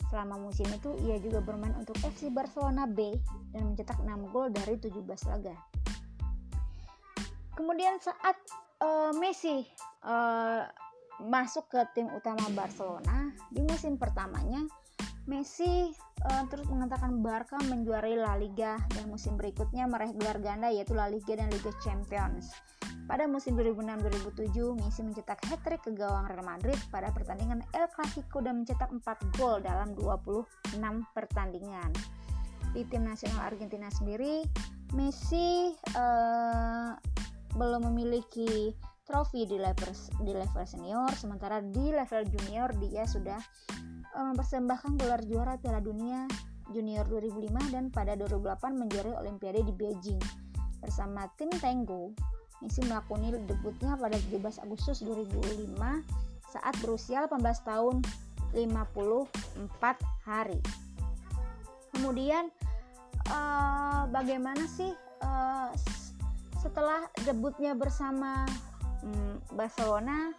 Selama 0.08 0.38
musim 0.38 0.68
itu 0.70 0.94
ia 1.04 1.18
juga 1.18 1.42
bermain 1.42 1.74
untuk 1.74 1.98
FC 2.00 2.30
Barcelona 2.30 2.86
B 2.86 3.18
dan 3.50 3.74
mencetak 3.74 3.98
6 3.98 4.30
gol 4.30 4.54
dari 4.54 4.78
17 4.78 5.02
laga. 5.04 5.56
Kemudian 7.58 7.98
saat 7.98 8.38
uh, 8.78 9.10
Messi 9.18 9.66
uh, 10.06 10.62
masuk 11.18 11.66
ke 11.66 11.80
tim 11.98 12.06
utama 12.14 12.46
Barcelona 12.54 13.34
di 13.50 13.58
musim 13.66 13.98
pertamanya, 13.98 14.62
Messi 15.28 15.92
uh, 16.24 16.44
terus 16.48 16.64
mengatakan 16.72 17.20
Barca 17.20 17.60
menjuarai 17.60 18.16
La 18.16 18.40
Liga 18.40 18.80
dan 18.96 19.12
musim 19.12 19.36
berikutnya 19.36 19.84
meraih 19.84 20.16
gelar 20.16 20.40
ganda 20.40 20.72
yaitu 20.72 20.96
La 20.96 21.04
Liga 21.04 21.36
dan 21.36 21.52
Liga 21.52 21.68
Champions. 21.84 22.56
Pada 23.04 23.28
musim 23.28 23.56
2006-2007, 23.56 24.56
Messi 24.80 25.00
mencetak 25.04 25.40
hat-trick 25.48 25.84
ke 25.84 25.92
gawang 25.96 26.28
Real 26.28 26.44
Madrid 26.44 26.76
pada 26.88 27.12
pertandingan 27.12 27.60
El 27.76 27.88
Clasico 27.92 28.40
dan 28.40 28.64
mencetak 28.64 28.88
4 28.88 29.36
gol 29.36 29.60
dalam 29.60 29.92
26 29.96 30.80
pertandingan. 31.12 31.92
Di 32.72 32.84
tim 32.88 33.04
nasional 33.04 33.52
Argentina 33.52 33.88
sendiri, 33.92 34.44
Messi 34.96 35.76
uh, 35.96 36.96
belum 37.56 37.88
memiliki 37.92 38.72
trofi 39.08 39.48
di 39.48 39.56
level 39.56 39.90
di 40.20 40.32
level 40.36 40.64
senior, 40.68 41.08
sementara 41.16 41.64
di 41.64 41.88
level 41.88 42.28
junior 42.28 42.68
dia 42.76 43.08
sudah 43.08 43.40
uh, 44.12 44.24
mempersembahkan 44.36 45.00
gelar 45.00 45.24
juara 45.24 45.56
Piala 45.56 45.80
Dunia 45.80 46.28
Junior 46.68 47.08
2005 47.08 47.72
dan 47.72 47.88
pada 47.88 48.12
2008 48.20 48.76
menjuarai 48.76 49.16
Olimpiade 49.24 49.64
di 49.64 49.72
Beijing 49.72 50.20
bersama 50.84 51.24
tim 51.40 51.48
Tango 51.56 52.12
Messi 52.58 52.82
melakoni 52.82 53.30
debutnya 53.46 53.94
pada 53.94 54.18
17 54.18 54.66
Agustus 54.66 54.98
2005 55.06 55.78
saat 56.50 56.74
berusia 56.82 57.30
18 57.30 57.38
tahun 57.62 58.02
54 58.50 60.26
hari. 60.26 60.58
Kemudian 61.94 62.50
uh, 63.30 64.10
bagaimana 64.10 64.66
sih 64.66 64.90
uh, 65.22 65.70
setelah 66.58 67.06
debutnya 67.22 67.78
bersama 67.78 68.42
um, 69.04 69.38
Barcelona 69.54 70.32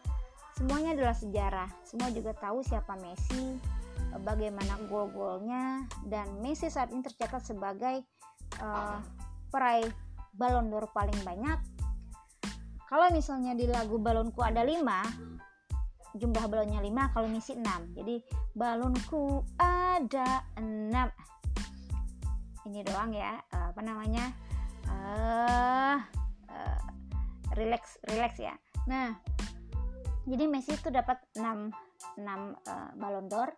semuanya 0.56 0.96
adalah 0.96 1.16
sejarah. 1.16 1.70
Semua 1.88 2.12
juga 2.12 2.36
tahu 2.36 2.60
siapa 2.64 3.00
Messi, 3.00 3.56
bagaimana 4.24 4.76
gol-golnya 4.90 5.88
dan 6.08 6.28
Messi 6.44 6.68
saat 6.68 6.92
ini 6.92 7.06
tercatat 7.06 7.46
sebagai 7.46 8.04
uh, 8.60 9.00
peraih 9.54 9.88
Ballon 10.36 10.72
d'Or 10.72 10.90
paling 10.92 11.20
banyak. 11.24 11.60
Kalau 12.90 13.08
misalnya 13.14 13.54
di 13.54 13.70
lagu 13.70 14.02
balonku 14.02 14.42
ada 14.42 14.66
5 14.66 15.38
jumlah 16.18 16.42
balonnya 16.50 16.82
5 16.82 17.14
kalau 17.14 17.30
misi 17.30 17.54
6 17.54 17.94
jadi 17.94 18.18
balonku 18.58 19.46
ada 19.62 20.42
6 20.58 20.90
ini 22.70 22.82
doang 22.86 23.14
ya 23.14 23.38
uh, 23.54 23.74
apa 23.74 23.82
namanya? 23.82 24.26
Uh, 24.90 25.98
uh, 26.50 26.80
relax 27.58 27.98
relax 28.10 28.38
ya 28.38 28.56
nah 28.86 29.16
jadi 30.30 30.46
Messi 30.46 30.78
itu 30.78 30.94
dapat 30.94 31.18
6 31.38 31.42
6 31.42 32.22
uh, 32.22 32.90
balon 33.00 33.26
d'Or 33.32 33.50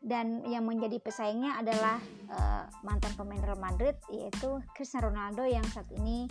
dan 0.00 0.40
yang 0.48 0.64
menjadi 0.64 0.96
pesaingnya 0.96 1.60
adalah 1.60 2.00
uh, 2.32 2.64
mantan 2.80 3.12
pemain 3.20 3.40
Real 3.44 3.60
Madrid 3.60 3.94
yaitu 4.08 4.64
Cristiano 4.72 5.12
Ronaldo 5.12 5.44
yang 5.44 5.64
saat 5.68 5.86
ini 5.92 6.24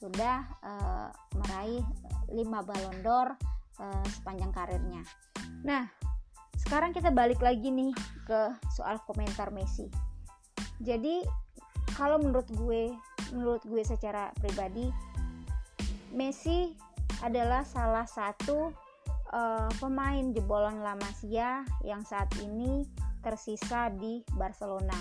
sudah 0.00 0.48
uh, 0.64 1.08
meraih 1.36 1.84
5 2.32 2.40
Ballon 2.48 2.98
d'Or 3.04 3.28
uh, 3.76 4.04
sepanjang 4.08 4.48
karirnya. 4.56 5.04
Nah, 5.60 5.84
sekarang 6.56 6.96
kita 6.96 7.12
balik 7.12 7.44
lagi 7.44 7.68
nih 7.68 7.92
ke 8.24 8.40
soal 8.72 8.96
komentar 9.04 9.52
Messi. 9.52 9.92
Jadi, 10.80 11.20
kalau 11.92 12.16
menurut 12.16 12.48
gue, 12.56 12.96
menurut 13.36 13.60
gue 13.68 13.84
secara 13.84 14.32
pribadi, 14.40 14.88
Messi 16.10 16.74
adalah 17.22 17.62
salah 17.62 18.06
satu 18.06 18.72
uh, 19.30 19.70
pemain 19.78 20.32
jebolan 20.34 20.82
La 20.82 20.98
Masia 20.98 21.62
yang 21.86 22.02
saat 22.02 22.30
ini 22.42 22.86
tersisa 23.20 23.92
di 23.94 24.24
Barcelona. 24.34 24.96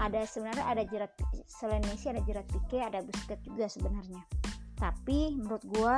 Ada 0.00 0.24
sebenarnya 0.24 0.64
ada 0.64 0.82
jerat 0.86 1.12
selain 1.44 1.84
Messi 1.90 2.08
ada 2.08 2.22
jerat 2.24 2.46
Pique 2.48 2.80
ada 2.80 3.04
Busquets 3.04 3.44
juga 3.44 3.66
sebenarnya. 3.68 4.22
Tapi 4.80 5.36
menurut 5.36 5.64
gue 5.66 5.94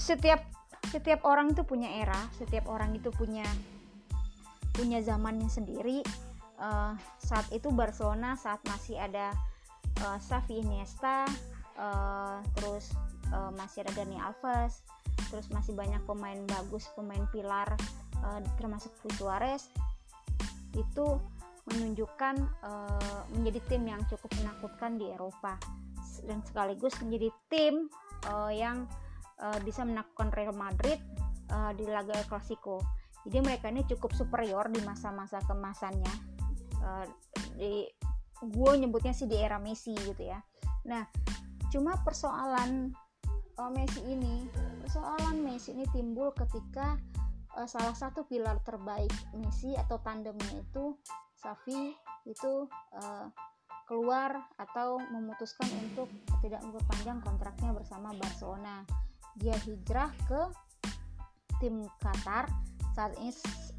setiap 0.00 0.40
setiap 0.88 1.20
orang 1.28 1.52
itu 1.52 1.60
punya 1.68 2.00
era 2.00 2.16
setiap 2.40 2.64
orang 2.72 2.96
itu 2.96 3.12
punya 3.12 3.44
punya 4.72 5.04
zamannya 5.04 5.50
sendiri. 5.50 6.00
Uh, 6.58 6.90
saat 7.22 7.46
itu 7.54 7.70
Barcelona 7.70 8.34
saat 8.34 8.58
masih 8.66 8.98
ada 8.98 9.30
uh, 10.02 10.18
Xavi 10.18 10.58
Iniesta 10.58 11.22
uh, 11.78 12.42
terus 12.58 12.92
uh, 13.32 13.54
masih 13.54 13.86
ada 13.86 13.94
Dani 13.94 14.18
Alves 14.20 14.82
terus 15.32 15.48
masih 15.50 15.74
banyak 15.74 16.02
pemain 16.04 16.38
bagus 16.58 16.90
pemain 16.94 17.24
pilar 17.30 17.68
uh, 18.22 18.40
termasuk 18.58 18.92
Luis 19.06 19.16
Suarez 19.18 19.62
itu 20.76 21.06
menunjukkan 21.68 22.36
uh, 22.64 23.20
menjadi 23.36 23.60
tim 23.68 23.82
yang 23.88 24.00
cukup 24.08 24.30
menakutkan 24.40 24.96
di 24.96 25.08
Eropa 25.12 25.60
dan 26.24 26.40
sekaligus 26.44 26.96
menjadi 27.04 27.28
tim 27.52 27.74
uh, 28.26 28.50
yang 28.50 28.88
uh, 29.38 29.58
bisa 29.62 29.84
menakutkan 29.84 30.32
Real 30.34 30.56
Madrid 30.56 30.98
uh, 31.52 31.70
di 31.76 31.84
laga 31.86 32.16
El 32.16 32.26
Clasico. 32.26 32.82
Jadi 33.28 33.38
mereka 33.44 33.68
ini 33.68 33.84
cukup 33.84 34.16
superior 34.16 34.72
di 34.72 34.80
masa-masa 34.82 35.42
kemasannya. 35.44 36.14
Uh, 36.80 37.04
di 37.58 37.84
gue 38.38 38.72
nyebutnya 38.78 39.12
sih 39.12 39.26
di 39.26 39.36
era 39.36 39.58
Messi 39.60 39.92
gitu 39.92 40.22
ya. 40.22 40.38
Nah, 40.86 41.04
cuma 41.68 41.96
persoalan 42.02 42.92
uh, 43.60 43.70
Messi 43.72 44.00
ini, 44.06 44.48
persoalan 44.84 45.42
Messi 45.44 45.74
ini 45.76 45.84
timbul 45.92 46.32
ketika 46.32 46.96
uh, 47.56 47.68
salah 47.68 47.94
satu 47.94 48.24
pilar 48.24 48.60
terbaik 48.64 49.12
Messi 49.36 49.74
atau 49.76 50.00
tandemnya 50.00 50.62
itu 50.62 50.96
Safi 51.38 51.94
itu 52.26 52.66
uh, 52.98 53.26
keluar 53.88 54.44
atau 54.60 55.00
memutuskan 55.08 55.70
untuk 55.80 56.12
tidak 56.44 56.60
memperpanjang 56.60 57.24
kontraknya 57.24 57.70
bersama 57.72 58.12
Barcelona. 58.20 58.84
Dia 59.38 59.56
hijrah 59.64 60.12
ke 60.28 60.42
tim 61.62 61.88
Qatar. 62.02 62.50
Saat 62.92 63.14
ini 63.22 63.30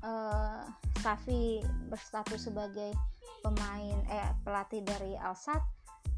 uh, 0.02 0.64
Safi 1.04 1.60
berstatus 1.92 2.48
sebagai 2.48 2.96
pemain 3.44 4.00
eh 4.08 4.32
pelatih 4.42 4.82
dari 4.82 5.14
Al 5.20 5.36
Sadd. 5.36 5.62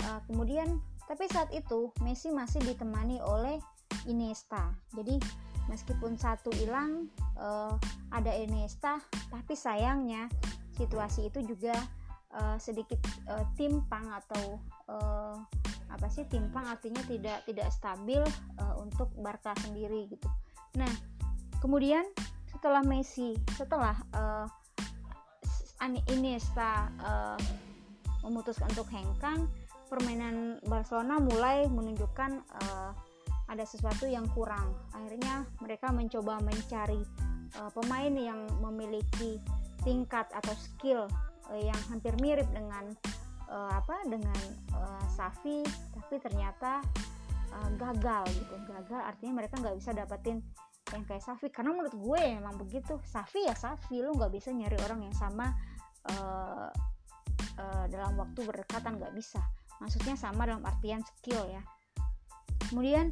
Uh, 0.05 0.21
kemudian 0.29 0.81
tapi 1.12 1.27
saat 1.27 1.51
itu 1.51 1.91
Messi 2.00 2.32
masih 2.32 2.63
ditemani 2.63 3.20
oleh 3.20 3.60
Iniesta. 4.08 4.72
Jadi 4.96 5.20
meskipun 5.68 6.15
satu 6.15 6.48
hilang 6.56 7.12
uh, 7.36 7.75
ada 8.15 8.32
Iniesta 8.32 9.03
tapi 9.27 9.51
sayangnya 9.51 10.32
situasi 10.80 11.27
itu 11.27 11.44
juga 11.44 11.75
uh, 12.32 12.56
sedikit 12.56 12.96
uh, 13.27 13.44
timpang 13.60 14.08
atau 14.08 14.56
uh, 14.88 15.36
apa 15.91 16.08
sih 16.08 16.24
timpang 16.32 16.63
artinya 16.63 17.03
tidak 17.03 17.44
tidak 17.44 17.68
stabil 17.75 18.24
uh, 18.63 18.80
untuk 18.80 19.12
Barca 19.20 19.51
sendiri 19.60 20.08
gitu. 20.08 20.32
Nah, 20.80 20.91
kemudian 21.60 22.08
setelah 22.48 22.80
Messi, 22.88 23.36
setelah 23.60 24.00
uh, 24.15 24.48
Iniesta 26.08 26.88
uh, 27.03 27.39
memutuskan 28.24 28.72
untuk 28.72 28.88
hengkang, 28.96 29.51
permainan 29.91 30.63
Barcelona 30.63 31.19
mulai 31.19 31.67
menunjukkan 31.67 32.31
uh, 32.63 32.95
ada 33.51 33.67
sesuatu 33.67 34.07
yang 34.07 34.24
kurang. 34.31 34.71
Akhirnya 34.95 35.43
mereka 35.60 35.91
mencoba 35.91 36.39
mencari 36.39 37.03
uh, 37.60 37.67
pemain 37.75 38.15
yang 38.15 38.48
memiliki 38.63 39.36
tingkat 39.83 40.31
atau 40.31 40.55
skill 40.55 41.12
uh, 41.51 41.60
yang 41.60 41.75
hampir 41.91 42.15
mirip 42.24 42.48
dengan 42.55 42.95
uh, 43.51 43.75
apa 43.75 44.07
dengan 44.07 44.39
uh, 44.71 45.03
Safi, 45.12 45.67
tapi 45.91 46.15
ternyata 46.24 46.79
uh, 47.51 47.69
gagal 47.75 48.31
gitu. 48.31 48.55
Gagal 48.71 49.03
artinya 49.03 49.43
mereka 49.43 49.60
nggak 49.60 49.75
bisa 49.75 49.91
dapetin 49.91 50.39
yang 50.95 51.03
kayak 51.03 51.24
Safi 51.24 51.51
karena 51.51 51.75
menurut 51.75 51.95
gue 51.95 52.19
ya 52.19 52.39
memang 52.39 52.55
begitu 52.55 52.95
Safi 53.03 53.43
ya 53.43 53.55
Safi 53.55 54.00
lu 54.00 54.15
nggak 54.15 54.31
bisa 54.31 54.55
nyari 54.55 54.75
orang 54.88 55.03
yang 55.07 55.15
sama 55.15 55.51
uh, 56.12 56.71
dalam 57.88 58.17
waktu 58.17 58.41
berdekatan 58.41 58.98
nggak 58.98 59.13
bisa 59.13 59.39
maksudnya 59.81 60.13
sama 60.13 60.45
dalam 60.45 60.61
artian 60.61 61.01
skill 61.01 61.41
ya. 61.50 61.65
Kemudian 62.69 63.11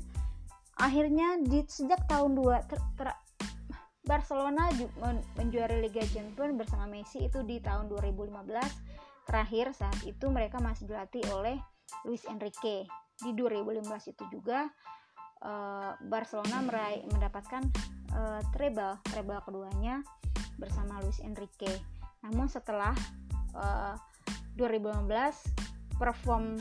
akhirnya 0.79 1.41
di 1.43 1.65
sejak 1.67 2.05
tahun 2.07 2.37
2 2.37 2.69
ter, 2.69 2.79
ter, 2.95 3.09
Barcelona 4.07 4.71
menjuari 5.35 5.83
Liga 5.83 6.01
Champions 6.07 6.55
bersama 6.55 6.87
Messi 6.87 7.27
itu 7.27 7.43
di 7.43 7.59
tahun 7.59 7.91
2015 7.91 8.31
terakhir 9.29 9.75
saat 9.77 9.99
itu 10.09 10.25
mereka 10.33 10.57
masih 10.57 10.89
dilatih 10.89 11.21
oleh 11.29 11.61
Luis 12.07 12.25
Enrique. 12.25 12.89
Di 13.19 13.35
2015 13.35 13.85
itu 14.15 14.23
juga 14.31 14.65
uh, 15.45 15.93
Barcelona 16.07 16.63
meraih 16.63 17.05
mendapatkan 17.11 17.61
uh, 18.15 18.41
treble 18.55 18.97
treble 19.11 19.37
keduanya 19.45 20.01
bersama 20.57 20.97
Luis 21.05 21.21
Enrique. 21.21 21.69
Namun 22.25 22.49
setelah 22.49 22.95
uh, 23.53 23.93
2015 24.57 25.68
perform 25.99 26.55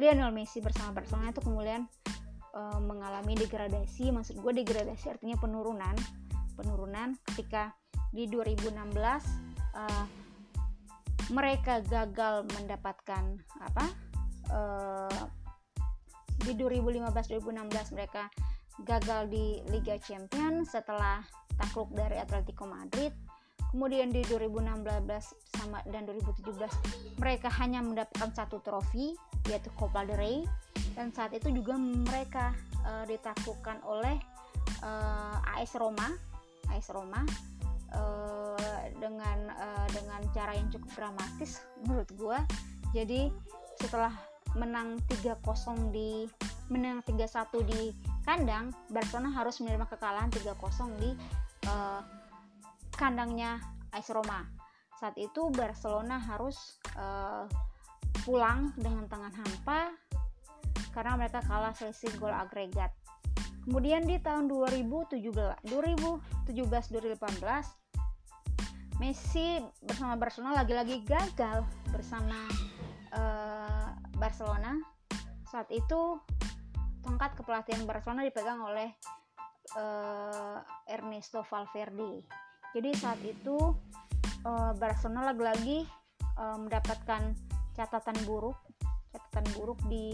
Lionel 0.00 0.32
Messi 0.32 0.64
bersama 0.64 0.96
Barcelona 0.96 1.30
itu 1.30 1.44
kemudian 1.44 1.84
uh, 2.56 2.80
mengalami 2.80 3.36
degradasi. 3.36 4.10
Maksud 4.10 4.40
gue 4.40 4.52
degradasi 4.64 5.12
artinya 5.12 5.36
penurunan 5.36 5.94
penurunan 6.56 7.12
ketika 7.30 7.76
di 8.10 8.24
2016 8.32 8.72
uh, 9.76 10.06
mereka 11.36 11.84
gagal 11.84 12.48
mendapatkan 12.56 13.36
apa 13.60 13.84
uh, 14.48 15.20
di 16.48 16.56
2015-2016 16.56 17.96
mereka 17.96 18.32
gagal 18.86 19.28
di 19.28 19.60
Liga 19.72 20.00
Champions 20.00 20.72
setelah 20.72 21.20
takluk 21.56 21.92
dari 21.92 22.20
Atletico 22.20 22.68
Madrid 22.68 23.12
kemudian 23.76 24.08
di 24.08 24.24
2016 24.24 24.88
sama 25.52 25.84
dan 25.92 26.08
2017 26.08 27.20
mereka 27.20 27.52
hanya 27.60 27.84
mendapatkan 27.84 28.32
satu 28.32 28.64
trofi 28.64 29.12
yaitu 29.52 29.68
Copa 29.76 30.00
del 30.08 30.16
Rey 30.16 30.36
dan 30.96 31.12
saat 31.12 31.36
itu 31.36 31.52
juga 31.52 31.76
mereka 31.76 32.56
uh, 32.88 33.04
ditaklukkan 33.04 33.84
oleh 33.84 34.16
uh, 34.80 35.44
AS 35.60 35.76
Roma 35.76 36.08
AS 36.72 36.88
Roma 36.88 37.20
uh, 37.92 38.80
dengan 38.96 39.52
uh, 39.52 39.86
dengan 39.92 40.24
cara 40.32 40.56
yang 40.56 40.72
cukup 40.72 40.96
dramatis 40.96 41.60
menurut 41.84 42.08
gue 42.16 42.38
jadi 42.96 43.28
setelah 43.76 44.16
menang 44.56 44.96
3-0 45.12 45.36
di 45.92 46.24
menang 46.72 47.04
3-1 47.04 47.60
di 47.68 47.92
kandang 48.24 48.72
Barcelona 48.88 49.36
harus 49.36 49.60
menerima 49.60 49.84
kekalahan 49.84 50.32
3-0 50.32 50.96
di 50.96 51.12
uh, 51.68 52.15
kandangnya 52.96 53.60
AS 53.92 54.10
Roma 54.10 54.56
saat 54.96 55.12
itu 55.20 55.52
Barcelona 55.52 56.16
harus 56.16 56.80
uh, 56.96 57.44
pulang 58.24 58.72
dengan 58.80 59.04
tangan 59.06 59.32
hampa 59.36 59.92
karena 60.96 61.20
mereka 61.20 61.44
kalah 61.44 61.76
selisih 61.76 62.16
gol 62.16 62.32
agregat. 62.32 62.88
Kemudian 63.68 64.08
di 64.08 64.16
tahun 64.16 64.48
2017, 64.48 65.20
2017 65.68 66.48
2018 66.48 67.86
Messi 68.96 69.60
bersama 69.84 70.16
Barcelona 70.16 70.64
lagi-lagi 70.64 71.04
gagal 71.04 71.68
bersama 71.92 72.48
uh, 73.12 73.92
Barcelona. 74.16 74.80
Saat 75.52 75.68
itu 75.68 76.16
tongkat 77.04 77.36
kepelatihan 77.36 77.84
Barcelona 77.84 78.24
dipegang 78.24 78.64
oleh 78.64 78.88
uh, 79.76 80.64
Ernesto 80.88 81.44
Valverde. 81.44 82.24
Jadi 82.76 82.92
saat 82.92 83.16
itu 83.24 83.56
uh, 84.44 84.72
Barcelona 84.76 85.32
lagi-lagi 85.32 85.88
uh, 86.36 86.60
mendapatkan 86.60 87.32
catatan 87.72 88.18
buruk, 88.28 88.60
catatan 89.16 89.48
buruk 89.56 89.80
di 89.88 90.12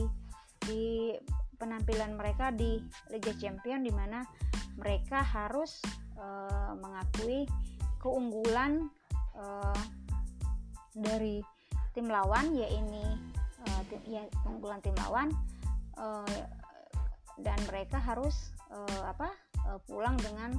di 0.71 1.11
penampilan 1.59 2.15
mereka 2.15 2.55
di 2.55 2.79
Liga 3.11 3.35
Champions 3.35 3.83
di 3.83 3.91
mana 3.91 4.23
mereka 4.79 5.27
harus 5.27 5.83
uh, 6.15 6.79
mengakui 6.79 7.51
keunggulan 7.99 8.87
uh, 9.35 9.83
dari 10.95 11.43
tim 11.99 12.07
lawan 12.07 12.55
yaitu 12.55 13.03
uh, 13.67 13.83
tim, 13.91 14.01
ya 14.07 14.23
keunggulan 14.47 14.79
tim 14.87 14.95
lawan 15.03 15.35
uh, 15.99 16.39
dan 17.43 17.59
mereka 17.67 17.99
harus 17.99 18.55
uh, 18.71 19.11
apa 19.11 19.35
uh, 19.67 19.83
pulang 19.91 20.15
dengan 20.23 20.55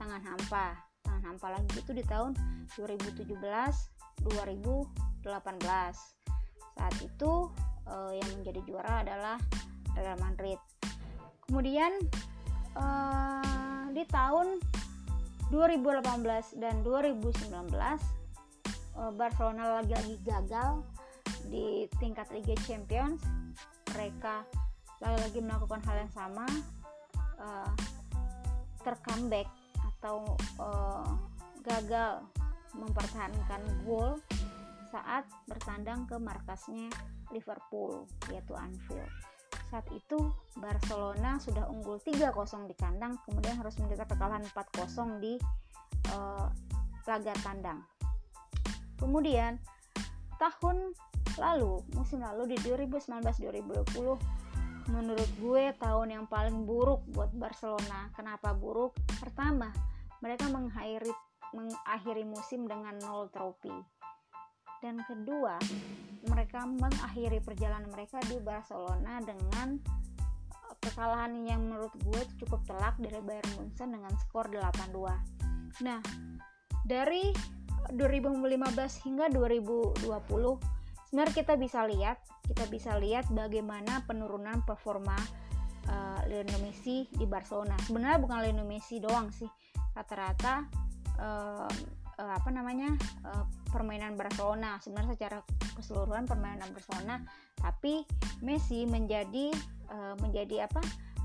tangan 0.00 0.24
hampa 0.24 0.91
hampa 1.22 1.54
lagi 1.54 1.78
itu 1.78 1.94
di 1.94 2.04
tahun 2.04 2.34
2017 2.74 3.38
2018 4.22 4.86
saat 6.72 6.96
itu 7.02 7.32
uh, 7.86 8.12
yang 8.14 8.30
menjadi 8.38 8.60
juara 8.66 9.02
adalah 9.04 9.36
Real 9.94 10.18
Madrid. 10.18 10.58
Kemudian 11.46 11.92
uh, 12.78 13.84
di 13.92 14.04
tahun 14.08 14.56
2018 15.52 16.56
dan 16.56 16.80
2019 16.80 17.52
uh, 17.52 17.92
eh, 17.92 19.12
Barcelona 19.12 19.84
lagi-lagi 19.84 20.16
gagal 20.24 20.80
di 21.52 21.84
tingkat 22.00 22.32
Liga 22.32 22.56
Champions. 22.64 23.20
Mereka 23.92 24.48
lagi-lagi 25.04 25.40
melakukan 25.44 25.84
hal 25.84 26.08
yang 26.08 26.12
sama, 26.16 26.48
uh, 27.36 27.68
tercomeback 28.80 29.50
atau 30.02 30.34
uh, 30.58 31.06
gagal 31.62 32.26
mempertahankan 32.74 33.62
gol 33.86 34.18
saat 34.90 35.22
bertandang 35.46 36.10
ke 36.10 36.18
markasnya 36.18 36.90
Liverpool 37.30 38.02
yaitu 38.34 38.50
Anfield. 38.58 39.06
Saat 39.70 39.86
itu 39.94 40.34
Barcelona 40.58 41.38
sudah 41.38 41.70
unggul 41.70 42.02
3-0 42.02 42.34
di 42.66 42.74
kandang 42.74 43.14
kemudian 43.22 43.54
harus 43.62 43.78
mencetak 43.78 44.10
kekalahan 44.10 44.42
4-0 44.50 45.22
di 45.22 45.38
uh, 46.10 46.50
laga 47.06 47.32
tandang. 47.46 47.86
Kemudian 48.98 49.62
tahun 50.42 50.98
lalu 51.38 51.78
musim 51.94 52.26
lalu 52.26 52.52
di 52.52 52.58
2019-2020 52.66 54.42
menurut 54.90 55.30
gue 55.38 55.64
tahun 55.78 56.08
yang 56.10 56.26
paling 56.26 56.66
buruk 56.66 57.06
buat 57.14 57.30
Barcelona. 57.32 58.10
Kenapa 58.18 58.50
buruk? 58.50 58.98
Pertama 59.22 59.70
mereka 60.22 60.46
mengakhiri 60.48 61.12
mengakhiri 61.52 62.24
musim 62.24 62.64
dengan 62.64 62.96
nol 63.02 63.28
trofi. 63.28 63.74
Dan 64.80 64.98
kedua 65.04 65.60
mereka 66.30 66.62
mengakhiri 66.66 67.42
perjalanan 67.42 67.90
mereka 67.90 68.22
di 68.30 68.38
Barcelona 68.38 69.18
dengan 69.22 69.78
eh, 70.54 70.74
kekalahan 70.78 71.34
yang 71.42 71.66
menurut 71.66 71.90
gue 72.06 72.22
cukup 72.42 72.62
telak 72.66 72.94
dari 73.02 73.18
Bayern 73.18 73.50
Munchen 73.58 73.90
dengan 73.90 74.12
skor 74.26 74.46
8-2 74.50 75.42
nah 75.80 76.04
dari 76.84 77.32
2015 77.96 79.04
hingga 79.08 79.26
2020 79.32 80.04
sebenarnya 81.08 81.34
kita 81.34 81.54
bisa 81.56 81.80
lihat 81.88 82.20
kita 82.44 82.64
bisa 82.68 82.92
lihat 83.00 83.26
bagaimana 83.32 84.04
penurunan 84.04 84.60
performa 84.62 85.16
uh, 85.88 86.20
Lionel 86.28 86.58
Messi 86.60 87.08
di 87.14 87.24
Barcelona. 87.24 87.78
Sebenarnya 87.86 88.18
bukan 88.20 88.38
Lionel 88.44 88.68
Messi 88.68 89.00
doang 89.00 89.32
sih 89.32 89.48
rata-rata 89.92 90.66
uh, 91.20 91.70
uh, 92.18 92.32
apa 92.36 92.50
namanya 92.52 92.92
uh, 93.24 93.44
permainan 93.72 94.16
Barcelona 94.16 94.80
sebenarnya 94.80 95.16
secara 95.16 95.38
keseluruhan 95.76 96.28
permainan 96.28 96.68
Barcelona 96.72 97.20
tapi 97.60 98.04
Messi 98.44 98.84
menjadi 98.84 99.52
uh, 99.88 100.14
menjadi 100.20 100.68
apa 100.68 100.82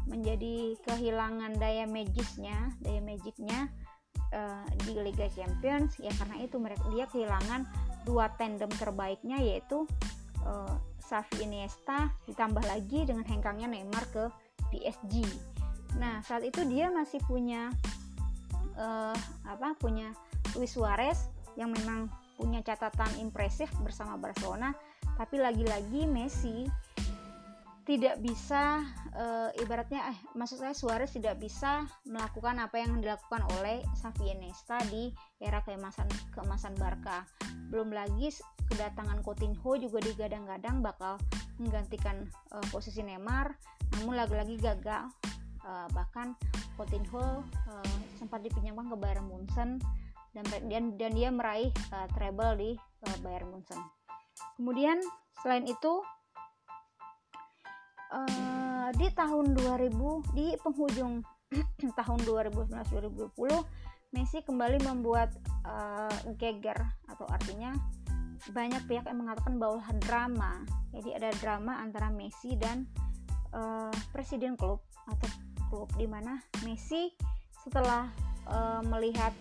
menjadi 0.07 0.79
kehilangan 0.87 1.59
daya 1.59 1.83
magisnya 1.83 2.71
daya 2.79 3.03
magicnya 3.03 3.67
uh, 4.31 4.65
di 4.87 4.95
Liga 4.95 5.27
Champions 5.31 5.99
ya 5.99 6.11
karena 6.15 6.39
itu 6.43 6.55
mereka 6.59 6.83
dia 6.91 7.05
kehilangan 7.11 7.67
dua 8.07 8.31
tandem 8.39 8.71
terbaiknya 8.71 9.43
yaitu 9.43 9.83
uh, 10.47 10.75
Xavi 11.07 11.43
Iniesta 11.43 12.11
ditambah 12.27 12.63
lagi 12.67 13.03
dengan 13.07 13.23
hengkangnya 13.23 13.67
Neymar 13.67 14.03
ke 14.11 14.23
PSG. 14.71 15.23
Nah 15.99 16.19
saat 16.23 16.43
itu 16.43 16.63
dia 16.67 16.91
masih 16.91 17.19
punya 17.27 17.71
uh, 18.77 19.17
apa 19.45 19.73
punya 19.77 20.13
Luis 20.55 20.73
Suarez 20.73 21.27
yang 21.57 21.73
memang 21.73 22.07
punya 22.37 22.61
catatan 22.61 23.09
impresif 23.17 23.67
bersama 23.81 24.15
Barcelona 24.15 24.71
tapi 25.17 25.41
lagi-lagi 25.41 26.05
Messi 26.05 26.69
tidak 27.87 28.19
bisa 28.19 28.83
e, 29.15 29.55
ibaratnya 29.63 30.11
eh 30.11 30.17
maksud 30.35 30.59
saya 30.59 30.75
Suarez 30.75 31.15
tidak 31.15 31.39
bisa 31.39 31.87
melakukan 32.03 32.59
apa 32.59 32.83
yang 32.83 32.99
dilakukan 32.99 33.47
oleh 33.57 33.79
Xavi 33.95 34.35
Iniesta 34.35 34.75
di 34.91 35.07
era 35.39 35.63
keemasan 35.63 36.11
keemasan 36.35 36.75
Barca. 36.75 37.23
Belum 37.71 37.95
lagi 37.95 38.27
kedatangan 38.67 39.23
Coutinho 39.23 39.79
juga 39.79 40.03
digadang-gadang 40.03 40.83
bakal 40.83 41.15
menggantikan 41.63 42.27
e, 42.51 42.59
posisi 42.75 42.99
Neymar, 43.07 43.55
namun 43.95 44.19
lagi-lagi 44.19 44.59
gagal. 44.59 45.07
E, 45.67 45.71
bahkan 45.91 46.31
Coutinho 46.79 47.43
e, 47.43 47.73
sempat 48.15 48.39
dipinjamkan 48.39 48.87
ke 48.87 48.95
Bayern 48.95 49.27
Munchen 49.27 49.83
dan 50.37 50.45
dan, 50.69 50.83
dan 51.01 51.11
dia 51.17 51.29
meraih 51.33 51.73
uh, 51.89 52.05
treble 52.13 52.53
di 52.61 52.71
uh, 52.77 53.17
Bayern 53.25 53.49
Munchen. 53.49 53.81
Kemudian 54.53 55.01
selain 55.41 55.65
itu 55.65 56.05
uh, 58.13 58.89
di 58.93 59.07
tahun 59.17 59.57
2000 59.57 60.37
di 60.37 60.53
penghujung 60.61 61.25
tahun 61.99 62.19
2019-2020 62.29 63.33
Messi 64.15 64.39
kembali 64.39 64.87
membuat 64.87 65.35
uh, 65.67 66.15
geger 66.39 66.79
atau 67.11 67.27
artinya 67.27 67.75
banyak 68.55 68.79
pihak 68.87 69.03
yang 69.03 69.19
mengatakan 69.19 69.59
bahwa 69.59 69.83
drama 69.99 70.63
jadi 70.95 71.19
ada 71.19 71.29
drama 71.43 71.81
antara 71.83 72.07
Messi 72.07 72.55
dan 72.55 72.87
uh, 73.51 73.91
presiden 74.15 74.55
klub 74.55 74.79
atau 75.11 75.27
klub 75.67 75.91
di 75.95 76.07
mana 76.07 76.39
Messi 76.63 77.11
setelah 77.63 78.07
uh, 78.47 78.81
melihat 78.87 79.35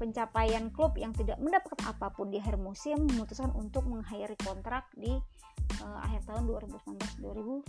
pencapaian 0.00 0.72
klub 0.72 0.96
yang 0.96 1.12
tidak 1.12 1.36
mendapatkan 1.36 1.76
apa 1.84 2.08
pun 2.16 2.32
di 2.32 2.40
akhir 2.40 2.56
musim 2.56 3.04
memutuskan 3.04 3.52
untuk 3.52 3.84
mengakhiri 3.84 4.32
kontrak 4.40 4.88
di 4.96 5.12
uh, 5.84 5.98
akhir 6.08 6.24
tahun 6.24 6.48
2019-2020. 6.48 7.68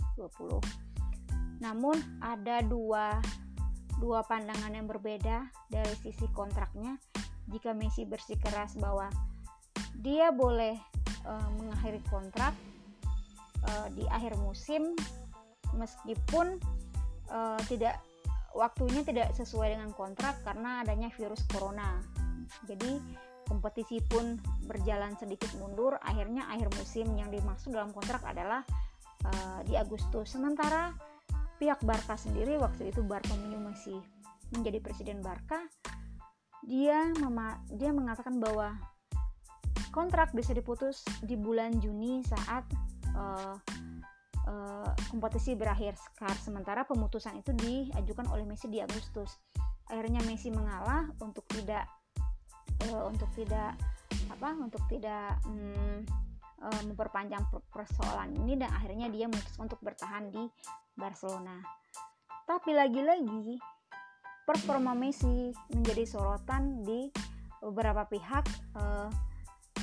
Namun 1.60 1.94
ada 2.24 2.64
dua 2.64 3.20
dua 4.00 4.24
pandangan 4.26 4.72
yang 4.74 4.88
berbeda 4.88 5.46
dari 5.68 5.94
sisi 6.00 6.26
kontraknya. 6.32 6.96
Jika 7.52 7.76
Messi 7.76 8.08
bersikeras 8.08 8.74
bahwa 8.80 9.12
dia 10.00 10.32
boleh 10.32 10.74
uh, 11.28 11.48
mengakhiri 11.60 12.00
kontrak 12.08 12.56
uh, 13.68 13.86
di 13.92 14.08
akhir 14.08 14.34
musim 14.40 14.96
meskipun 15.76 16.58
uh, 17.30 17.60
tidak 17.68 18.02
waktunya 18.56 19.04
tidak 19.06 19.32
sesuai 19.36 19.76
dengan 19.76 19.90
kontrak 19.94 20.40
karena 20.42 20.82
adanya 20.82 21.12
virus 21.14 21.44
corona. 21.46 22.02
Jadi 22.66 22.98
kompetisi 23.46 24.00
pun 24.02 24.40
berjalan 24.66 25.14
sedikit 25.20 25.52
mundur. 25.60 26.00
Akhirnya 26.02 26.48
akhir 26.50 26.72
musim 26.74 27.12
yang 27.14 27.28
dimaksud 27.28 27.74
dalam 27.74 27.92
kontrak 27.92 28.24
adalah 28.24 28.64
uh, 29.28 29.60
di 29.62 29.78
Agustus. 29.78 30.32
Sementara 30.34 30.92
pihak 31.62 31.78
Barca 31.86 32.18
sendiri 32.18 32.58
waktu 32.58 32.90
itu 32.90 33.06
Bartomeu 33.06 33.60
masih 33.62 34.02
menjadi 34.52 34.82
presiden 34.82 35.22
Barca 35.22 35.62
dia 36.62 37.10
mema 37.18 37.58
dia 37.74 37.90
mengatakan 37.90 38.38
bahwa 38.38 38.78
kontrak 39.90 40.30
bisa 40.30 40.54
diputus 40.54 41.02
di 41.26 41.34
bulan 41.34 41.82
Juni 41.82 42.22
saat 42.22 42.64
uh, 43.18 43.58
uh, 44.48 44.90
kompetisi 45.10 45.54
berakhir 45.54 45.94
sekarang 45.98 46.40
sementara 46.40 46.82
pemutusan 46.86 47.38
itu 47.38 47.52
diajukan 47.54 48.26
oleh 48.30 48.46
Messi 48.46 48.70
di 48.70 48.78
Agustus 48.82 49.38
akhirnya 49.92 50.24
Messi 50.24 50.48
mengalah 50.48 51.10
untuk 51.20 51.44
tidak 51.52 51.84
uh, 52.88 53.04
untuk 53.08 53.28
tidak 53.36 53.76
apa 54.32 54.50
untuk 54.56 54.82
tidak 54.88 55.36
um, 55.44 56.02
uh, 56.62 56.82
memperpanjang 56.86 57.42
persoalan 57.68 58.32
ini 58.44 58.56
dan 58.56 58.70
akhirnya 58.72 59.10
dia 59.10 59.26
memutuskan 59.26 59.66
untuk 59.66 59.82
bertahan 59.82 60.30
di 60.30 60.46
Barcelona. 60.94 61.58
Tapi 62.46 62.74
lagi-lagi 62.74 63.58
performa 64.42 64.96
Messi 64.96 65.54
menjadi 65.70 66.04
sorotan 66.06 66.82
di 66.82 67.10
beberapa 67.62 68.06
pihak 68.06 68.44
uh, 68.74 69.08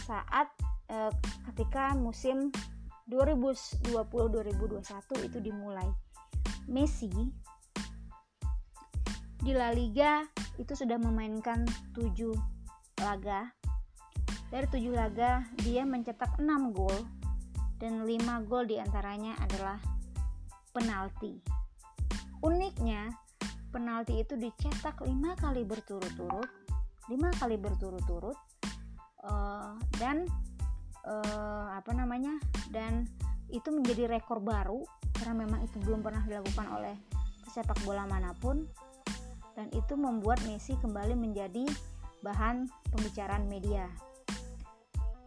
saat 0.04 0.52
uh, 0.92 1.12
ketika 1.52 1.96
musim 1.96 2.52
2020-2021 3.10 5.26
itu 5.26 5.42
dimulai. 5.42 5.90
Messi 6.70 7.10
di 9.40 9.56
La 9.56 9.74
Liga 9.74 10.22
itu 10.60 10.76
sudah 10.76 11.00
memainkan 11.00 11.64
7 11.96 12.36
laga 13.00 13.48
dari 14.52 14.68
tujuh 14.68 14.92
laga 14.92 15.48
dia 15.64 15.88
mencetak 15.88 16.36
6 16.36 16.76
gol 16.76 17.00
dan 17.80 18.04
5 18.04 18.50
gol 18.50 18.68
di 18.68 18.76
antaranya 18.76 19.40
adalah 19.40 19.80
penalti 20.76 21.40
uniknya 22.44 23.08
penalti 23.72 24.26
itu 24.26 24.36
dicetak 24.36 25.00
5 25.00 25.16
kali 25.40 25.64
berturut-turut 25.64 26.50
5 27.08 27.40
kali 27.40 27.56
berturut-turut 27.56 28.36
uh, 29.24 29.80
dan 29.96 30.28
uh, 31.06 31.68
apa 31.76 31.92
namanya 31.96 32.36
dan 32.74 33.08
itu 33.50 33.70
menjadi 33.74 34.10
rekor 34.10 34.42
baru 34.42 34.84
karena 35.16 35.46
memang 35.46 35.66
itu 35.66 35.78
belum 35.84 36.06
pernah 36.06 36.24
dilakukan 36.26 36.68
oleh 36.70 36.96
pesepak 37.44 37.78
bola 37.84 38.06
mana 38.06 38.32
pun 38.38 38.66
dan 39.58 39.68
itu 39.76 40.00
membuat 40.00 40.40
Messi 40.48 40.78
kembali 40.80 41.18
menjadi 41.18 41.68
bahan 42.24 42.68
pembicaraan 42.94 43.48
media 43.52 43.90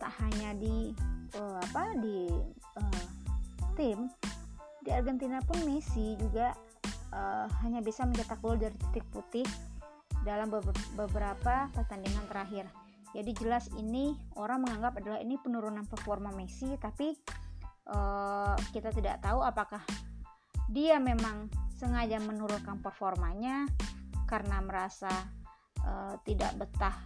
tak 0.00 0.12
hanya 0.22 0.56
di 0.56 0.92
uh, 1.38 1.58
apa 1.60 1.94
di 2.00 2.30
uh, 2.78 3.06
tim 3.78 4.10
di 4.82 4.90
Argentina 4.90 5.38
pun 5.44 5.62
Messi 5.62 6.18
juga 6.18 6.56
uh, 7.14 7.46
hanya 7.62 7.78
bisa 7.84 8.02
mencetak 8.02 8.40
gol 8.42 8.58
dari 8.58 8.74
titik 8.90 9.06
putih 9.14 9.46
dalam 10.22 10.50
beberapa 10.94 11.66
pertandingan 11.74 12.26
terakhir. 12.30 12.66
Jadi 13.12 13.30
jelas 13.36 13.68
ini 13.76 14.16
orang 14.40 14.64
menganggap 14.64 14.96
adalah 15.04 15.20
ini 15.20 15.36
penurunan 15.36 15.84
performa 15.84 16.32
Messi, 16.32 16.72
tapi 16.80 17.12
uh, 17.92 18.56
kita 18.72 18.88
tidak 18.92 19.20
tahu 19.20 19.44
apakah 19.44 19.84
dia 20.72 20.96
memang 20.96 21.52
sengaja 21.76 22.16
menurunkan 22.24 22.80
performanya 22.80 23.68
karena 24.24 24.64
merasa 24.64 25.12
uh, 25.84 26.16
tidak 26.24 26.56
betah 26.56 26.96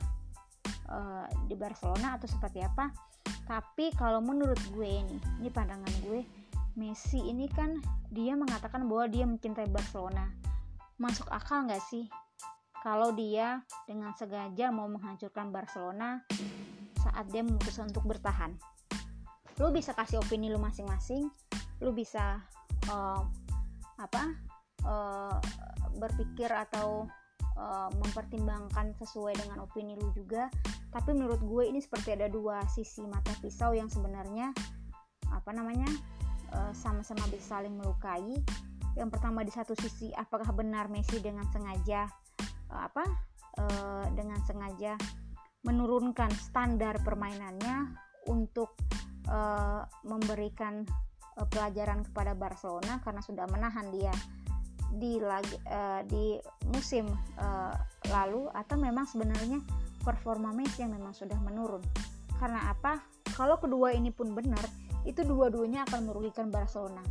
uh, 0.86 1.26
di 1.50 1.58
Barcelona 1.58 2.14
atau 2.14 2.30
seperti 2.30 2.62
apa. 2.62 2.94
Tapi 3.46 3.90
kalau 3.98 4.22
menurut 4.22 4.58
gue 4.74 4.86
nih 4.86 5.22
ini 5.42 5.48
pandangan 5.50 5.90
gue 6.06 6.22
Messi 6.76 7.18
ini 7.18 7.48
kan 7.48 7.80
dia 8.12 8.36
mengatakan 8.36 8.84
bahwa 8.86 9.08
dia 9.08 9.24
mencintai 9.24 9.66
Barcelona. 9.72 10.28
Masuk 11.00 11.26
akal 11.32 11.66
nggak 11.66 11.82
sih 11.82 12.06
kalau 12.82 13.12
dia 13.14 13.62
dengan 13.86 14.12
sengaja 14.16 14.72
mau 14.74 14.88
menghancurkan 14.90 15.52
Barcelona 15.54 16.24
saat 17.06 17.26
dia 17.30 17.46
memutuskan 17.46 17.88
untuk 17.94 18.04
bertahan. 18.08 18.56
Lu 19.62 19.72
bisa 19.72 19.96
kasih 19.96 20.20
opini 20.20 20.52
lu 20.52 20.60
masing-masing 20.60 21.30
lu 21.80 21.92
bisa 21.92 22.40
uh, 22.88 23.20
apa 24.00 24.32
uh, 24.84 25.36
berpikir 25.96 26.48
atau 26.48 27.04
uh, 27.56 27.88
mempertimbangkan 28.00 28.96
sesuai 28.96 29.36
dengan 29.36 29.64
opini 29.64 29.96
lu 29.96 30.12
juga. 30.16 30.48
Tapi 30.92 31.12
menurut 31.12 31.40
gue 31.44 31.68
ini 31.68 31.80
seperti 31.80 32.16
ada 32.16 32.28
dua 32.32 32.64
sisi 32.72 33.04
mata 33.04 33.32
pisau 33.44 33.76
yang 33.76 33.92
sebenarnya 33.92 34.52
apa 35.28 35.50
namanya 35.52 35.88
sama-sama 36.72 37.26
uh, 37.26 37.30
bisa 37.32 37.60
saling 37.60 37.74
melukai. 37.76 38.40
Yang 38.96 39.10
pertama 39.12 39.44
di 39.44 39.52
satu 39.52 39.76
sisi 39.76 40.08
apakah 40.16 40.56
benar 40.56 40.88
Messi 40.88 41.20
dengan 41.20 41.44
sengaja 41.52 42.08
apa 42.70 43.04
uh, 43.60 44.06
dengan 44.14 44.38
sengaja 44.44 44.98
menurunkan 45.66 46.30
standar 46.38 46.98
permainannya 47.02 47.90
untuk 48.30 48.74
uh, 49.30 49.82
memberikan 50.06 50.86
uh, 51.38 51.46
pelajaran 51.50 52.06
kepada 52.06 52.34
Barcelona 52.38 53.02
karena 53.02 53.22
sudah 53.22 53.46
menahan 53.50 53.90
dia 53.90 54.14
di 54.96 55.18
uh, 55.20 56.00
di 56.06 56.38
musim 56.70 57.10
uh, 57.36 57.74
lalu 58.08 58.48
atau 58.54 58.78
memang 58.78 59.04
sebenarnya 59.04 59.60
performa 60.06 60.54
Messi 60.54 60.86
yang 60.86 60.94
memang 60.94 61.12
sudah 61.12 61.36
menurun. 61.42 61.82
Karena 62.38 62.70
apa? 62.70 63.02
Kalau 63.34 63.58
kedua 63.58 63.90
ini 63.92 64.14
pun 64.14 64.32
benar, 64.32 64.62
itu 65.02 65.26
dua-duanya 65.26 65.82
akan 65.90 66.08
merugikan 66.08 66.48
Barcelona. 66.48 67.02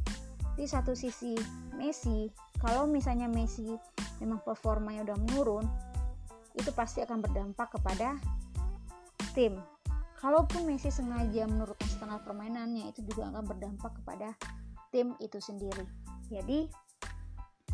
Di 0.55 0.65
satu 0.65 0.95
sisi 0.95 1.35
Messi, 1.75 2.31
kalau 2.63 2.87
misalnya 2.87 3.27
Messi 3.27 3.67
memang 4.23 4.39
performanya 4.41 5.11
udah 5.11 5.17
menurun, 5.19 5.65
itu 6.55 6.71
pasti 6.71 7.03
akan 7.03 7.19
berdampak 7.19 7.75
kepada 7.75 8.15
tim. 9.35 9.59
Kalaupun 10.15 10.63
Messi 10.63 10.87
sengaja 10.89 11.43
menurunkan 11.45 11.87
setengah 11.91 12.23
permainannya 12.23 12.89
itu 12.89 13.03
juga 13.03 13.29
akan 13.35 13.43
berdampak 13.43 13.91
kepada 14.01 14.31
tim 14.95 15.11
itu 15.19 15.37
sendiri. 15.43 15.83
Jadi 16.31 16.71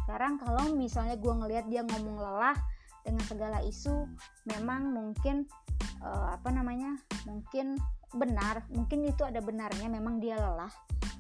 sekarang 0.02 0.42
kalau 0.42 0.74
misalnya 0.74 1.16
gue 1.16 1.30
ngelihat 1.30 1.70
dia 1.70 1.86
ngomong 1.86 2.18
lelah 2.18 2.58
dengan 3.06 3.24
segala 3.30 3.62
isu 3.62 4.10
memang 4.50 4.90
mungkin 4.90 5.46
uh, 6.02 6.34
apa 6.34 6.50
namanya 6.50 6.98
mungkin 7.30 7.78
benar 8.12 8.66
mungkin 8.74 9.08
itu 9.08 9.24
ada 9.24 9.40
benarnya 9.40 9.88
memang 9.88 10.20
dia 10.20 10.36
lelah 10.36 10.70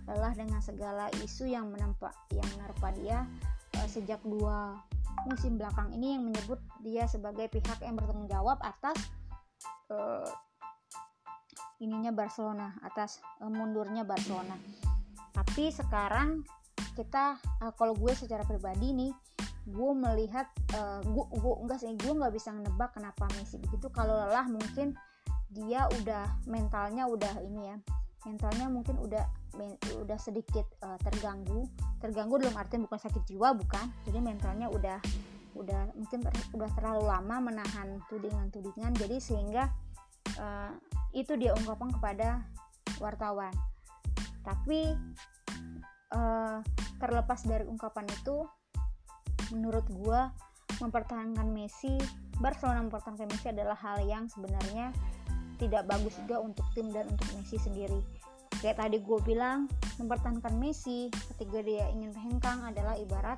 lelah 0.09 0.33
dengan 0.33 0.61
segala 0.63 1.07
isu 1.21 1.45
yang 1.49 1.69
menempa 1.69 2.09
yang 2.33 2.47
menerpa 2.57 2.89
dia 2.97 3.25
uh, 3.77 3.87
sejak 3.87 4.19
dua 4.25 4.81
musim 5.29 5.59
belakang 5.59 5.93
ini 5.93 6.17
yang 6.17 6.23
menyebut 6.25 6.57
dia 6.81 7.05
sebagai 7.05 7.45
pihak 7.51 7.77
yang 7.85 7.93
bertanggung 7.93 8.29
jawab 8.31 8.57
atas 8.65 8.97
uh, 9.93 10.25
ininya 11.77 12.09
Barcelona 12.13 12.73
atas 12.81 13.21
uh, 13.41 13.51
mundurnya 13.51 14.01
Barcelona. 14.01 14.57
Tapi 15.31 15.69
sekarang 15.69 16.41
kita 16.97 17.37
uh, 17.61 17.73
kalau 17.77 17.93
gue 17.93 18.13
secara 18.17 18.41
pribadi 18.45 18.93
nih 18.93 19.13
gue 19.69 19.91
melihat 19.93 20.49
uh, 20.73 21.05
gue 21.05 21.25
gue 21.37 21.53
enggak 21.61 21.77
sih 21.77 21.93
gue 21.93 22.13
nggak 22.17 22.33
bisa 22.33 22.49
nebak 22.49 22.97
kenapa 22.97 23.29
Messi 23.37 23.61
begitu. 23.61 23.93
Kalau 23.93 24.17
lelah 24.17 24.49
mungkin 24.49 24.97
dia 25.51 25.85
udah 26.01 26.25
mentalnya 26.47 27.05
udah 27.05 27.43
ini 27.43 27.75
ya 27.75 27.77
mentalnya 28.25 28.69
mungkin 28.69 29.01
udah 29.01 29.25
udah 30.01 30.19
sedikit 30.21 30.65
uh, 30.85 30.97
terganggu. 31.01 31.65
Terganggu 31.99 32.41
dalam 32.41 32.55
artian 32.57 32.85
bukan 32.85 32.99
sakit 33.01 33.23
jiwa 33.27 33.53
bukan. 33.57 33.89
Jadi 34.07 34.19
mentalnya 34.21 34.67
udah 34.69 34.99
udah 35.51 35.91
mungkin 35.99 36.23
ter, 36.23 36.31
udah 36.55 36.69
terlalu 36.77 37.03
lama 37.09 37.51
menahan 37.51 37.99
tudingan-tudingan. 38.07 38.95
Jadi 38.95 39.17
sehingga 39.19 39.67
uh, 40.39 40.71
itu 41.11 41.35
dia 41.35 41.51
ungkapkan 41.57 41.91
kepada 41.91 42.45
wartawan. 43.01 43.51
Tapi 44.41 44.95
uh, 46.15 46.59
terlepas 47.01 47.41
dari 47.43 47.65
ungkapan 47.65 48.05
itu 48.09 48.45
menurut 49.51 49.83
gue 49.91 50.21
mempertahankan 50.79 51.45
Messi 51.51 51.99
Barcelona 52.41 52.81
mempertahankan 52.81 53.29
Messi 53.29 53.53
adalah 53.53 53.77
hal 53.77 54.01
yang 54.01 54.25
sebenarnya 54.25 54.89
tidak 55.61 55.85
bagus 55.85 56.17
juga 56.25 56.41
untuk 56.41 56.65
tim 56.73 56.89
dan 56.89 57.05
untuk 57.05 57.29
Messi 57.37 57.61
sendiri. 57.61 58.01
Kayak 58.65 58.81
tadi 58.81 58.97
gue 58.97 59.19
bilang 59.21 59.69
mempertahankan 60.01 60.57
Messi 60.57 61.13
ketika 61.33 61.61
dia 61.61 61.85
ingin 61.93 62.09
hengkang 62.17 62.65
adalah 62.65 62.97
ibarat 62.97 63.37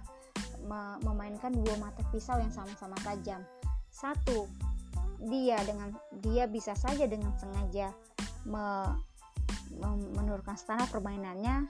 memainkan 1.03 1.51
dua 1.51 1.75
mata 1.75 1.99
pisau 2.15 2.39
yang 2.39 2.51
sama-sama 2.55 2.95
tajam. 3.03 3.43
Satu 3.91 4.47
dia 5.27 5.59
dengan 5.67 5.91
dia 6.23 6.47
bisa 6.47 6.71
saja 6.75 7.03
dengan 7.07 7.35
sengaja 7.35 7.91
me, 8.47 8.63
me, 9.75 9.89
menurunkan 10.15 10.55
standar 10.55 10.87
permainannya 10.87 11.67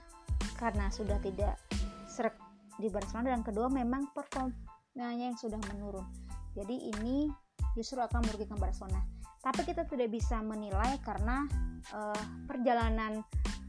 karena 0.58 0.90
sudah 0.94 1.18
tidak 1.22 1.58
serak 2.06 2.38
di 2.78 2.86
Barcelona. 2.90 3.34
Dan 3.34 3.42
kedua 3.42 3.66
memang 3.66 4.10
performanya 4.14 5.30
yang 5.30 5.38
sudah 5.38 5.58
menurun. 5.74 6.06
Jadi 6.54 6.90
ini 6.94 7.26
justru 7.74 7.98
akan 7.98 8.22
merugikan 8.22 8.58
Barcelona 8.58 9.13
tapi 9.44 9.60
kita 9.68 9.84
tidak 9.84 10.08
bisa 10.08 10.40
menilai 10.40 10.96
karena 11.04 11.44
uh, 11.92 12.24
perjalanan 12.48 13.20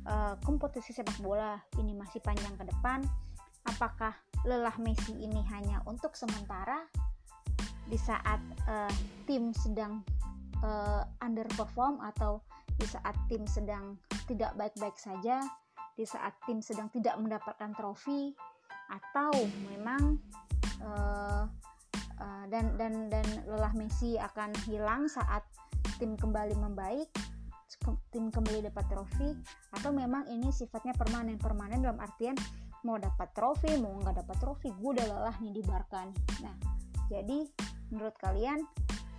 uh, 0.07 0.39
kompetisi 0.39 0.95
sepak 0.95 1.19
bola 1.19 1.59
ini 1.75 1.91
masih 1.91 2.23
panjang 2.23 2.55
ke 2.55 2.63
depan. 2.63 3.03
Apakah 3.67 4.15
lelah 4.47 4.79
Messi 4.79 5.11
ini 5.19 5.43
hanya 5.51 5.83
untuk 5.83 6.15
sementara? 6.15 6.87
Di 7.91 7.99
saat 7.99 8.39
uh, 8.71 8.93
tim 9.27 9.51
sedang 9.51 9.99
uh, 10.63 11.03
underperform 11.19 11.99
atau 11.99 12.39
di 12.79 12.87
saat 12.87 13.13
tim 13.27 13.43
sedang 13.43 13.99
tidak 14.31 14.55
baik-baik 14.55 14.95
saja, 14.95 15.43
di 15.99 16.07
saat 16.07 16.39
tim 16.47 16.63
sedang 16.63 16.87
tidak 16.95 17.19
mendapatkan 17.19 17.75
trofi? 17.75 18.31
Atau 18.85 19.33
memang 19.67 20.23
uh, 20.85 21.43
uh, 22.21 22.45
dan 22.47 22.77
dan 22.79 23.09
dan 23.09 23.25
lelah 23.49 23.73
Messi 23.75 24.15
akan 24.15 24.53
hilang 24.69 25.09
saat 25.09 25.43
tim 25.97 26.15
kembali 26.19 26.55
membaik, 26.59 27.09
tim 28.11 28.31
kembali 28.31 28.67
dapat 28.71 28.85
trofi 28.87 29.29
atau 29.75 29.91
memang 29.91 30.27
ini 30.31 30.49
sifatnya 30.49 30.95
permanen? 30.95 31.39
Permanen 31.39 31.83
dalam 31.83 31.99
artian 31.99 32.35
mau 32.85 33.01
dapat 33.01 33.33
trofi 33.33 33.73
mau 33.81 33.97
nggak 33.97 34.21
dapat 34.21 34.37
trofi 34.37 34.69
gue 34.69 34.89
udah 34.93 35.05
lelah 35.09 35.35
nih 35.41 35.57
di 35.57 35.61
Barca 35.65 36.05
Nah 36.45 36.55
jadi 37.09 37.49
menurut 37.89 38.13
kalian 38.21 38.61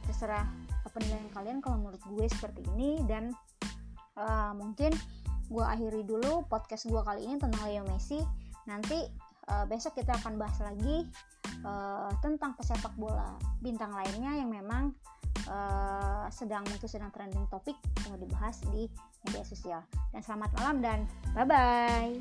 terserah 0.06 0.46
penilaian 0.94 1.28
kalian 1.34 1.58
kalau 1.58 1.82
menurut 1.82 2.00
gue 2.06 2.24
seperti 2.30 2.62
ini 2.72 3.02
dan 3.10 3.34
uh, 4.16 4.54
mungkin 4.54 4.94
gue 5.50 5.64
akhiri 5.66 6.06
dulu 6.06 6.46
podcast 6.46 6.86
gue 6.86 7.02
kali 7.02 7.26
ini 7.26 7.36
tentang 7.36 7.62
Leo 7.66 7.82
Messi. 7.90 8.22
Nanti 8.70 9.02
uh, 9.50 9.66
besok 9.66 9.98
kita 9.98 10.14
akan 10.22 10.38
bahas 10.38 10.58
lagi 10.62 11.06
uh, 11.66 12.10
tentang 12.22 12.54
pesepak 12.54 12.94
bola 12.98 13.34
bintang 13.62 13.94
lainnya 13.94 14.40
yang 14.40 14.50
memang 14.50 14.94
uh, 15.44 16.26
sedang 16.32 16.64
mungkin 16.66 16.88
sedang 16.88 17.12
trending 17.12 17.46
topik 17.52 17.76
yang 18.08 18.16
dibahas 18.16 18.60
di 18.72 18.88
media 19.28 19.44
sosial. 19.44 19.82
Dan 20.10 20.22
selamat 20.24 20.50
malam 20.56 20.76
dan 20.80 20.98
bye 21.36 21.44
bye 21.44 22.16